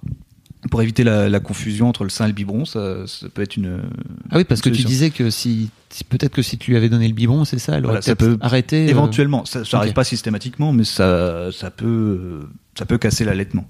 [0.69, 3.55] Pour éviter la, la confusion entre le sein et le biberon, ça, ça peut être
[3.55, 3.81] une.
[4.29, 6.89] Ah oui, parce que tu disais que si, si- peut-être que si tu lui avais
[6.89, 8.85] donné le biberon, c'est ça, elle aurait Voilà, ça peut- arrêté.
[8.85, 9.95] euh, Éventuellement, ça, ça arrive ok.
[9.95, 12.41] pas systématiquement, mais ça, ça peut,
[12.77, 13.69] ça peut casser l'allaitement.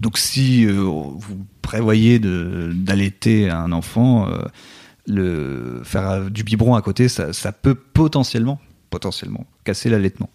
[0.00, 4.38] Donc si euh, vous prévoyez d'allaiter un enfant, euh,
[5.06, 8.58] le faire du biberon à côté, ça, ça peut potentiellement,
[8.90, 10.30] potentiellement casser l'allaitement.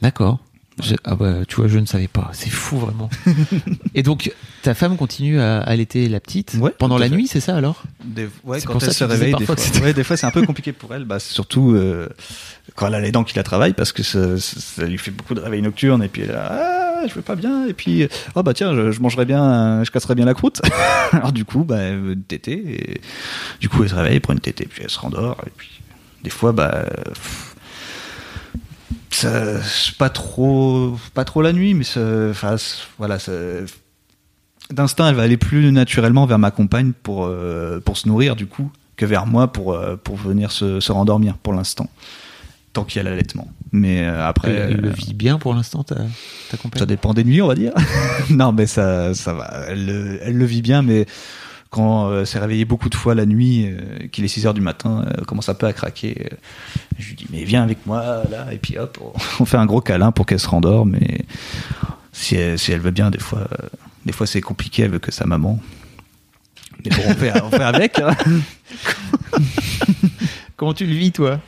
[0.00, 0.38] D'accord.
[0.82, 2.30] Je- ah bah, tu vois, je ne savais pas.
[2.34, 3.08] C'est fou vraiment.
[3.94, 4.30] Et donc,
[4.62, 7.14] ta femme continue à allaiter la petite Ouais, pendant la fait.
[7.14, 7.82] nuit, c'est ça alors?
[8.04, 10.30] Des, ouais, quand pour ça elle se réveille, des fois, ouais, des fois c'est un
[10.30, 12.08] peu compliqué pour elle, bah, surtout euh,
[12.74, 15.10] quand elle a les dents qui la travaillent, parce que ça, ça- ça lui fait
[15.12, 18.06] beaucoup de réveils nocturnes, et puis elle a, ah, je vais pas bien, et puis,
[18.34, 20.60] oh bah tiens, je, je mangerais bien, je casserais bien la croûte.
[21.12, 23.00] Alors du coup, bah, elle veut une tétée, et
[23.60, 25.70] du coup elle se réveille, elle prend une tétée, puis elle se rendort, et puis
[26.22, 27.45] des fois, bah, pff,
[29.16, 29.60] ça,
[29.98, 32.00] pas trop, pas trop la nuit, mais ça,
[32.30, 32.56] enfin,
[32.98, 33.18] voilà,
[34.70, 38.46] d'instinct, elle va aller plus naturellement vers ma compagne pour, euh, pour se nourrir, du
[38.46, 41.88] coup, que vers moi pour, euh, pour venir se, se rendormir pour l'instant.
[42.72, 43.48] Tant qu'il y a l'allaitement.
[43.72, 44.50] Mais euh, après.
[44.50, 45.96] elle, elle le vit bien pour l'instant, ta,
[46.50, 46.80] ta compagne?
[46.80, 47.72] ça dépend des nuits, on va dire.
[48.30, 49.50] non, mais ça, ça va.
[49.68, 51.06] Elle, le- elle le vit bien, mais
[51.76, 54.60] quand euh, s'est réveillée beaucoup de fois la nuit, euh, qu'il est 6 heures du
[54.62, 56.28] matin, elle commence un peu à craquer.
[56.32, 56.36] euh,
[56.98, 58.98] je lui dis, mais viens avec moi, là, et puis hop,
[59.40, 60.90] on fait un gros câlin pour qu'elle se rendorme.
[60.98, 61.20] Mais
[62.12, 63.66] si elle, si elle veut bien, des fois, euh,
[64.06, 65.60] des fois c'est compliqué, elle veut que sa maman.
[66.84, 67.98] Mais bon, on fait, on fait avec.
[67.98, 68.14] hein.
[70.56, 71.40] Comment tu le vis, toi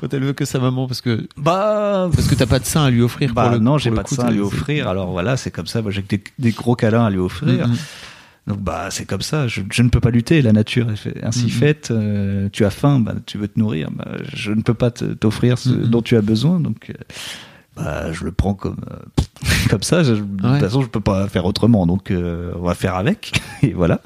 [0.00, 2.84] Quand elle veut que sa maman, parce que Bah, parce que t'as pas de sein
[2.84, 3.32] à lui offrir.
[3.34, 4.88] bah pour le, non, j'ai pas de sein à lui offrir.
[4.88, 5.82] Alors voilà, c'est comme ça.
[5.82, 7.68] Moi, j'ai que des, des gros câlins à lui offrir.
[7.68, 7.76] Mhm.
[8.46, 11.24] Donc bah c'est comme ça, je, je ne peux pas lutter, la nature est fait-
[11.24, 11.50] ainsi Mhm.
[11.50, 14.90] faite, euh, tu as faim, bah, tu veux te nourrir, bah, je ne peux pas
[14.90, 15.86] t'offrir ce Mhm.
[15.86, 16.94] dont tu as besoin, donc euh,
[17.76, 18.96] bah, je le prends comme, euh,
[19.70, 22.74] comme ça, je- de toute façon je peux pas faire autrement, donc euh, on va
[22.74, 23.32] faire avec,
[23.62, 24.00] et voilà.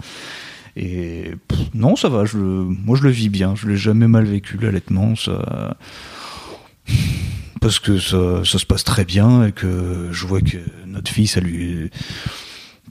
[0.76, 4.24] Et pff, non, ça va, je, moi je le vis bien, je l'ai jamais mal
[4.24, 5.76] vécu l'allaitement, ça...
[7.60, 11.26] Parce que ça, ça se passe très bien et que je vois que notre fille,
[11.26, 11.90] ça lui,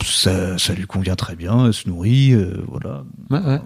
[0.04, 3.04] ça, ça lui convient très bien, elle se nourrit, euh, voilà.
[3.30, 3.62] Ouais, ouais.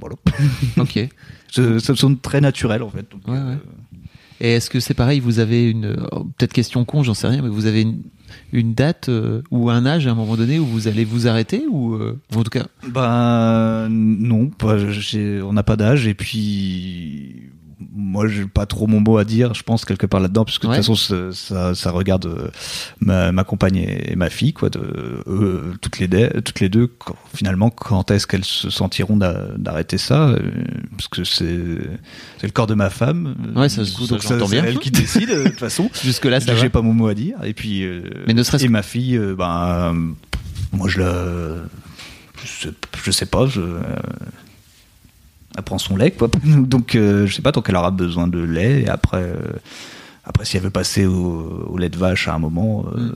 [0.00, 0.16] Voilà.
[0.76, 1.08] Ok.
[1.50, 3.06] ça, ça me semble très naturel en fait.
[3.10, 3.58] Donc, Ouais, euh, ouais.
[4.40, 7.42] Et est-ce que c'est pareil, vous avez une, oh, peut-être question con, j'en sais rien,
[7.42, 8.02] mais vous avez une,
[8.52, 11.64] une date euh, ou un âge à un moment donné où vous allez vous arrêter
[11.68, 11.98] ou,
[12.36, 17.50] en tout cas, Ben non, pas, on n'a pas d'âge et puis
[17.94, 20.68] moi j'ai pas trop mon mot à dire, je pense quelque part là-dedans, puisque de
[20.68, 20.76] Ouais.
[20.76, 22.48] toute façon ça, ça, regarde euh,
[23.00, 26.88] ma, ma compagne et, ma fille, quoi, de, eux, toutes les deux, toutes les deux,
[26.88, 30.38] quand- finalement, quand est-ce qu'elles se sentiront d'a- d'arrêter ça, euh,
[30.96, 31.58] parce que c'est
[32.38, 34.64] c'est le corps de ma femme, euh, Ouais, ça, coup, ça, donc ça, bien.
[34.64, 35.88] elle qui décide de toute façon.
[36.02, 38.64] jusque là, ça j'ai pas mon mot à dire et puis euh, Mais ne serait-ce
[38.64, 40.12] et que- ma fille euh, ben euh,
[40.72, 41.24] moi je la
[42.44, 42.74] je sais,
[43.04, 43.80] je sais pas je euh,
[45.58, 46.28] elle prend son lait quoi.
[46.44, 49.36] Donc euh, je sais pas tant qu'elle aura besoin de lait et après euh,
[50.24, 53.12] après si elle veut passer au, au lait de vache à un moment euh,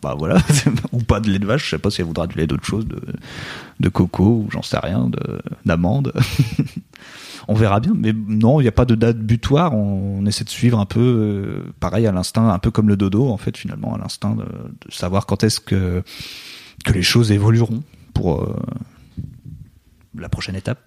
[0.00, 0.02] Mm.
[0.02, 0.38] bah voilà.
[0.92, 2.64] Ou pas de lait de vache je sais pas si elle voudra du lait d'autre
[2.64, 3.00] chose de,
[3.80, 6.12] de coco ou j'en sais rien de d'amande.
[7.48, 7.94] On verra bien.
[7.96, 9.74] Mais non il n'y a pas de date butoir.
[9.74, 12.96] On, on essaie de suivre un peu euh, pareil à l'instinct un peu comme le
[12.96, 16.02] dodo en fait finalement à l'instinct de, de savoir quand est-ce que
[16.84, 17.82] que les choses évolueront
[18.14, 18.46] pour
[20.16, 20.80] la prochaine étape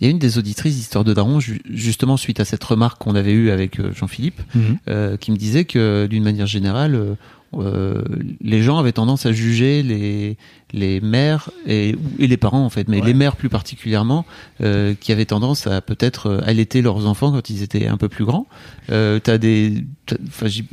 [0.00, 2.98] Il y a une des auditrices d'Histoire de Daron, ju- justement suite à cette remarque
[3.02, 4.40] qu'on avait eue avec euh, Jean-Philippe,
[4.88, 7.14] euh, qui me disait que d'une manière générale, euh,
[7.54, 8.02] euh,
[8.42, 10.36] les gens avaient tendance à juger les
[10.74, 13.06] les mères et, et les parents en fait, mais Ouais.
[13.06, 14.26] les mères plus particulièrement,
[14.60, 18.10] euh, qui avaient tendance à peut-être euh, allaiter leurs enfants quand ils étaient un peu
[18.10, 18.46] plus grands.
[18.90, 19.82] Euh, t'as des,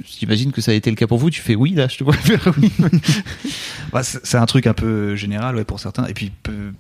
[0.04, 1.30] j'imagine que ça a été le cas pour vous.
[1.30, 2.72] Tu fais oui là, je te vois faire oui.
[3.94, 6.06] Bah, c'est c'est un truc un peu général ouais, pour certains.
[6.08, 6.74] Et puis peu-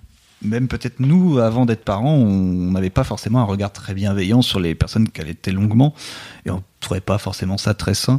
[0.45, 4.59] même peut-être nous, avant d'être parents, on n'avait pas forcément un regard très bienveillant sur
[4.59, 5.93] les personnes qui allaitaient longuement.
[6.45, 8.17] Et on trouvait pas forcément ça très sain.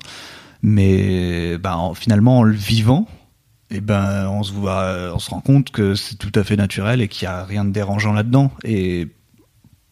[0.63, 3.07] Mais bah, en- finalement, en le vivant,
[3.71, 7.01] et ben, on, se voit, on se rend compte que c'est tout à fait naturel
[7.01, 8.51] et qu'il n'y a rien de dérangeant là-dedans.
[8.65, 9.09] Et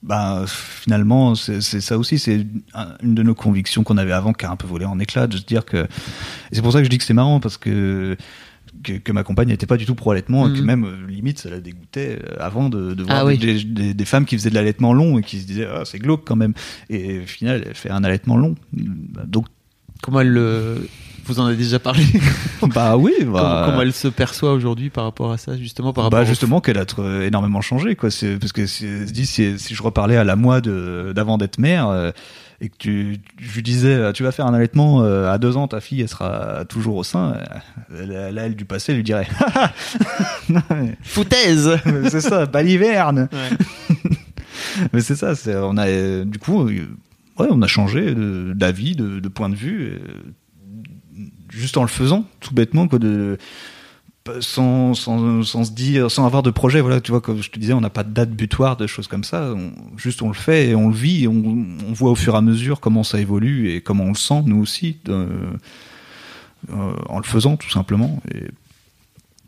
[0.03, 4.45] ben, finalement, c'est ça aussi, c'est un- une de nos convictions qu'on avait avant qui
[4.47, 4.99] a un peu volé en.
[5.01, 5.07] Et
[6.53, 8.17] c'est pour ça que je dis que c'est marrant, parce que
[8.83, 10.65] que, que ma compagne n'était pas du tout pro allaitement et que Mhm.
[10.67, 13.39] même euh, limite ça la dégoûtait euh, avant de, de voir Ah des, oui.
[13.39, 15.99] des- des- des femmes qui faisaient de l'allaitement long et qui se disaient ah, c'est
[15.99, 16.53] glauque quand même
[16.91, 18.55] et au final elle fait un allaitement long
[19.27, 19.47] donc
[20.03, 20.87] Comment elle le,
[21.25, 22.05] vous en avez déjà parlé.
[22.75, 26.05] bah oui comment, bah, comment elle se perçoit aujourd'hui par rapport à ça, justement par
[26.05, 26.85] rapport bah au- justement qu'elle a
[27.23, 31.39] énormément changé quoi parce que se dit si, si je reparlais à la moi d'avant
[31.39, 32.11] d'être mère euh,
[32.65, 35.69] et que tu, je lui disais tu vas faire un allaitement euh, à deux ans
[35.69, 37.37] ta fille elle sera toujours au sein
[37.93, 39.29] euh, là elle du passé elle lui dirait
[40.49, 41.79] Non, mais- foutaise.
[42.11, 43.29] c'est ça, baliverne.
[44.93, 46.83] Mais c'est ça, on a, du coup, ouais,
[47.39, 48.15] on a changé
[48.55, 49.99] d'avis, de, de point de vue, euh,
[51.51, 53.39] juste en le faisant, tout bêtement, quoi, de,
[54.41, 57.59] sans, sans, sans se dire, sans avoir de projet, voilà, tu vois, comme je te
[57.59, 60.35] disais, on n'a pas de date butoir, de choses comme ça, on- juste on le
[60.35, 63.03] fait et on le vit, et on, on voit au fur et à mesure comment
[63.03, 65.37] ça évolue et comment on le sent, nous aussi, euh,
[67.09, 68.21] en le faisant, tout simplement.
[68.35, 68.45] Et,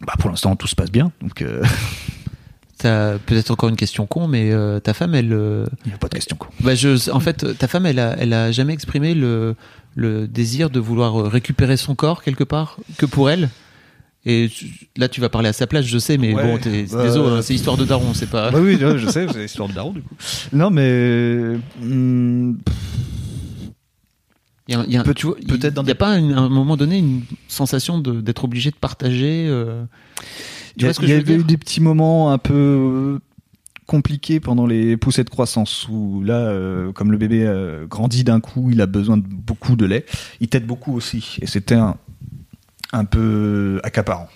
[0.07, 1.63] bah, pour l'instant, tout se passe bien, donc euh,
[2.79, 5.97] T'as peut-être encore une question con, mais euh, ta femme, elle, euh, il n'y a
[5.99, 6.37] pas de question.
[6.37, 6.51] Quoi.
[6.61, 9.55] bah je, en fait, ta femme, elle a, elle a jamais exprimé le,
[9.95, 13.49] le désir de vouloir récupérer son corps quelque part que pour elle?
[14.29, 14.51] Et
[14.97, 17.37] là, tu vas parler à sa place, je sais, mais Ouais, bon, t'es, bah, désolé,
[17.37, 18.51] hein, c'est histoire de daron, c'est pas.
[18.51, 20.15] Bah oui, je sais, c'est l'histoire de Daron du coup.
[20.53, 22.59] Non, mais hum,
[24.69, 26.99] Il y a, peut-être dans il y a des- pas une- à un moment donné
[26.99, 29.47] une sensation de, d'être obligé de partager.
[29.49, 29.85] euh,
[30.77, 33.21] il y, a- vois ce que il y avait eu des petits moments un peu
[33.87, 38.41] compliqués pendant les poussées de croissance où là, euh, comme le bébé euh, grandit d'un
[38.41, 40.05] coup, il a besoin de beaucoup de lait.
[40.41, 41.97] Il tète beaucoup aussi, et c'était un,
[42.93, 44.29] un peu accaparant.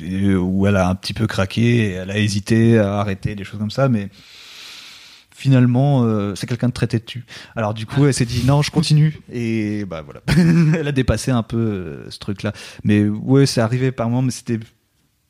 [0.00, 3.60] Et, où elle a un petit peu craqué, elle a hésité à arrêter, des choses
[3.60, 4.08] comme ça, mais
[5.34, 7.24] finalement, euh, c'est quelqu'un de très têtu.
[7.56, 9.18] Alors du coup, elle s'est dit non, je continue.
[9.32, 10.20] Et bah voilà,
[10.78, 12.52] elle a dépassé un peu euh, ce truc-là.
[12.84, 14.60] Mais ouais, c'est arrivé par moments, mais c'était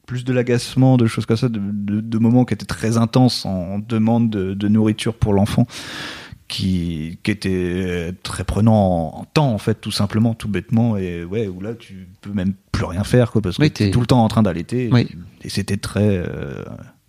[0.06, 3.46] plus de l'agacement, de choses comme ça, de, de- de moments qui étaient très intenses
[3.46, 5.66] en demande de, de nourriture pour l'enfant,
[6.52, 10.96] qui, qui étaient très prenants en, temps en fait, tout simplement, tout bêtement.
[10.96, 13.82] Et ouais, où là, tu peux même plus rien faire, quoi, parce que Oui, tu
[13.82, 14.90] es t'es- tout le temps en train d'allaiter.
[14.92, 15.08] Oui.
[15.42, 16.62] Et c'était très euh,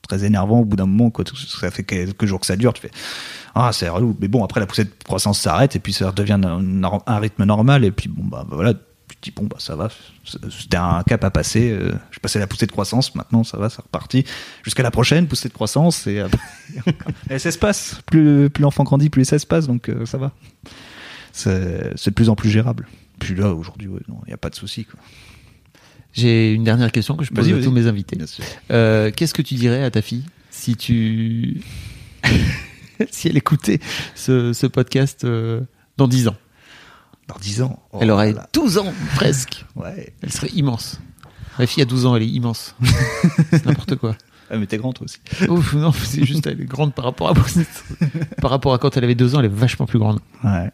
[0.08, 1.24] très énervant au bout d'un moment quoi
[1.60, 2.92] ça fait quelques jours que ça dure tu fais
[3.56, 6.34] ah c'est relou mais bon après la poussée de croissance s'arrête et puis ça redevient
[6.44, 8.74] un, un- un rythme normal et puis bon bah voilà
[9.10, 9.90] te dis bon bah ça va.
[10.50, 11.72] C'était un cap à passer.
[11.72, 13.16] Euh, je passais la poussée de croissance.
[13.16, 14.26] Maintenant ça va c'est reparti.
[14.64, 16.24] Jusqu'à la prochaine poussée de croissance et,
[17.30, 18.02] et ça se passe.
[18.06, 19.68] Plus plus l'enfant grandit plus ça se passe.
[19.68, 20.32] Donc euh, ça va.
[21.32, 22.88] C'est de plus en plus gérable.
[23.20, 24.86] Puis là aujourd'hui ouais, non il y a pas de souci
[26.14, 28.18] J'ai une dernière question que je pose à tous mes invités.
[28.72, 31.62] Euh, Qu'est-ce que tu dirais à ta fille si tu
[33.10, 33.80] si elle écoutait
[34.16, 35.62] ce, ce podcast euh,
[35.98, 36.36] dans 10 ans?
[37.28, 37.80] Dans 10 ans.
[37.92, 38.50] oh Elle aurait là là.
[38.54, 39.66] 12 ans presque.
[39.76, 40.14] Ouais.
[40.22, 41.00] Elle serait immense.
[41.60, 42.76] Ma fille a 12 ans, elle est immense.
[43.52, 44.16] C'est n'importe quoi.
[44.50, 45.20] Ah, mais t'es grand toi aussi.
[45.50, 47.34] Ouf, non, c'est juste elle est grande par rapport à
[48.42, 50.20] par rapport à quand elle avait 2 ans, elle est vachement plus grande.
[50.44, 50.70] Ouais.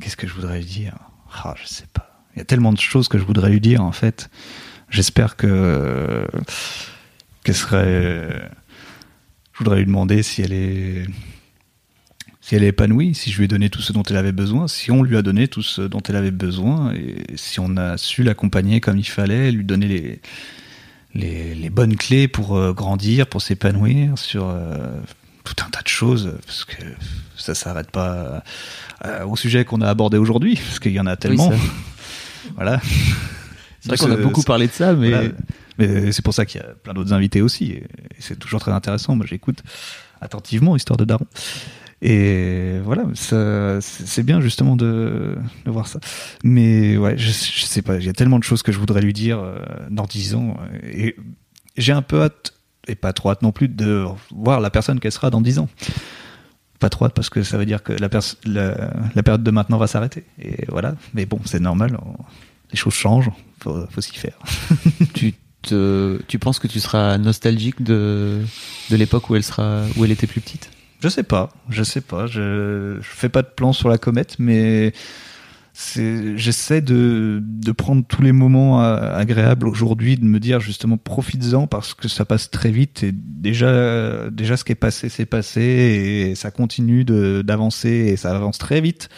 [0.00, 0.94] Qu'est-ce que je voudrais lui dire?
[1.32, 2.24] Ah, je sais pas.
[2.34, 4.28] Il y a tellement de choses que je voudrais lui dire en fait.
[4.90, 6.26] J'espère que
[7.44, 8.50] qu'elle serait.
[9.52, 11.06] Je voudrais lui demander si elle est
[12.42, 14.66] si elle est épanouie, si je lui ai donné tout ce dont elle avait besoin,
[14.66, 17.96] si on lui a donné tout ce dont elle avait besoin, et si on a
[17.96, 20.20] su l'accompagner comme il fallait, lui donner les,
[21.14, 24.76] les, les bonnes clés pour euh, grandir, pour s'épanouir sur euh,
[25.44, 26.82] tout un tas de choses, parce que
[27.36, 28.42] ça s'arrête pas
[29.04, 31.52] euh, au sujet qu'on a abordé aujourd'hui, parce qu'il y en a tellement.
[32.56, 32.80] voilà.
[33.78, 35.28] C'est vrai qu'on a beaucoup parlé de ça, mais voilà.
[35.78, 37.86] Mais c'est pour ça qu'il y a plein d'autres invités aussi, et
[38.18, 39.14] c'est toujours très intéressant.
[39.14, 39.62] Moi, j'écoute
[40.20, 41.26] attentivement Histoire de Daron.
[42.04, 46.00] Et voilà, c'est bien justement de, voir ça.
[46.42, 49.12] Mais ouais, je, sais pas, il y a tellement de choses que je voudrais lui
[49.12, 49.56] dire euh,
[49.88, 50.56] dans 10 ans.
[50.82, 51.14] Et
[51.76, 52.54] j'ai un peu hâte,
[52.88, 55.68] et pas trop hâte non plus, de voir la personne qu'elle sera dans 10 ans.
[56.80, 60.24] Pas trop hâte parce que ça veut dire que la, période de maintenant va s'arrêter.
[60.40, 61.96] Et voilà, mais bon, c'est normal,
[62.72, 63.30] les choses changent,
[63.60, 64.40] faut, faut s'y faire.
[65.14, 68.40] tu te, tu penses que tu seras nostalgique de
[68.90, 70.68] de l'époque où où elle était plus petite?
[71.02, 72.26] Je sais pas, je sais pas.
[72.26, 74.92] Je, je fais pas de plan sur la comète, mais
[75.74, 77.42] j'essaie de,
[77.76, 82.24] prendre tous les moments euh, agréables aujourd'hui, de me dire justement profites-en parce que ça
[82.24, 87.04] passe très vite et déjà, déjà ce qui est passé, c'est passé et ça continue
[87.04, 89.08] d'avancer et ça avance très vite.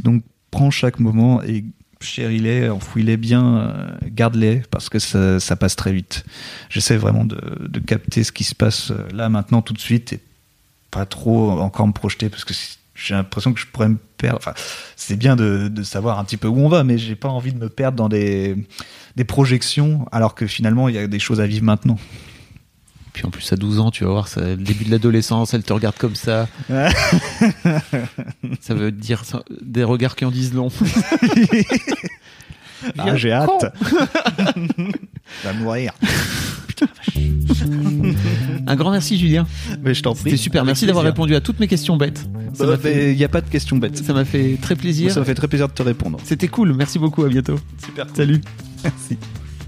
[0.00, 1.64] Donc prends chaque moment et
[2.00, 6.24] chéris-les, enfouis-les bien, euh, garde-les parce que ça, ça passe très vite.
[6.68, 10.14] J'essaie vraiment de, de capter ce qui se passe euh, là, maintenant, tout de suite
[10.14, 10.20] et
[10.92, 12.54] pas trop encore me projeter parce que
[12.94, 14.38] j'ai l'impression que je pourrais me perdre.
[14.38, 14.52] Enfin,
[14.94, 17.52] c'est bien de, de savoir un petit peu où on va, mais j'ai pas envie
[17.52, 18.54] de me perdre dans des,
[19.16, 21.98] des projections alors que finalement il y a des choses à vivre maintenant.
[23.14, 25.62] Puis en plus à 12 ans, tu vas voir, ça, le début de l'adolescence, elle
[25.62, 26.46] te regarde comme ça.
[28.60, 30.68] ça veut dire ça- des regards qui en disent long.
[32.98, 33.48] Ah, j'ai hâte.
[35.44, 35.92] va mourir.
[38.66, 39.46] Un grand merci Julien.
[39.82, 40.24] Mais je t'en prie.
[40.24, 40.64] C'était super.
[40.64, 42.26] Merci d'avoir répondu à toutes mes questions bêtes.
[42.54, 43.96] Ça Bah, m'a fait, Il n'y a pas de question bête.
[43.98, 45.10] ça m'a fait très plaisir.
[45.12, 46.18] ça me fait très plaisir de te répondre.
[46.24, 46.72] C'était cool.
[46.74, 47.24] Merci beaucoup.
[47.24, 47.56] À bientôt.
[47.84, 48.06] Super.
[48.14, 48.40] Salut.
[48.84, 49.16] Merci.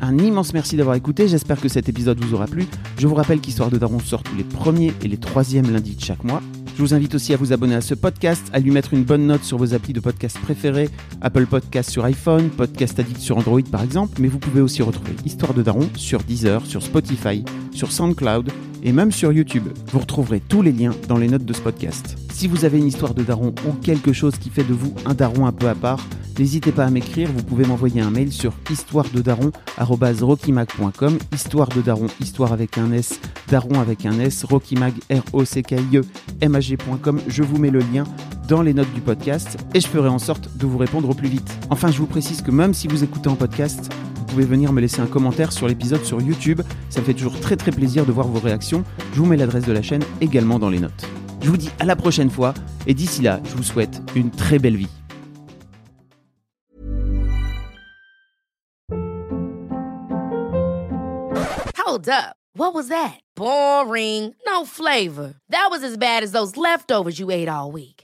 [0.01, 2.67] Un immense merci d'avoir écouté, j'espère que cet épisode vous aura plu.
[2.99, 6.05] Je vous rappelle qu'Histoire de Daron sort tous les premiers et les troisièmes lundis de
[6.05, 6.43] chaque mois.
[6.77, 9.29] Je vous invite aussi à vous abonner à ce podcast, à lui mettre une bonne
[9.29, 13.63] note sur vos applis de podcast préférés, Apple Podcast sur iPhone, Podcast Addict sur Android
[13.71, 17.93] par exemple, mais vous pouvez aussi retrouver Histoire de Daron sur Deezer, sur Spotify, sur
[17.93, 18.51] SoundCloud
[18.85, 19.67] et même sur YouTube.
[19.91, 22.17] Vous retrouverez tous les liens dans les notes de ce podcast.
[22.33, 25.15] Si vous avez une histoire de daron ou quelque chose qui fait de vous un
[25.15, 26.07] daron un peu à part,
[26.39, 32.53] n'hésitez pas à m'écrire, vous pouvez m'envoyer un mail sur histoirededaron@rockymac.com, histoire de daron, histoire
[32.53, 33.19] avec un S,
[33.51, 36.03] daron avec un S, rockymag R O C K I E
[36.41, 37.21] M A G.com.
[37.27, 38.05] Je vous mets le lien
[38.49, 41.29] dans les notes du podcast et je ferai en sorte de vous répondre au plus
[41.29, 41.57] vite.
[41.71, 43.91] Enfin, je vous précise que même si vous écoutez en podcast,
[44.25, 46.63] vous pouvez venir me laisser un commentaire sur l'épisode sur YouTube.
[46.89, 48.83] Ça me fait toujours très très plaisir de voir vos réactions.
[49.13, 51.07] Je vous mets l'adresse de la chaîne également dans les notes.
[51.43, 52.55] Je vous dis à la prochaine fois
[52.87, 54.89] et d'ici là, je vous souhaite une très belle vie.
[61.87, 62.35] Hold up.
[62.57, 63.21] What was that?
[63.37, 64.35] Boring.
[64.47, 65.35] No flavor.
[65.51, 68.04] That was as bad as those leftovers you ate all week.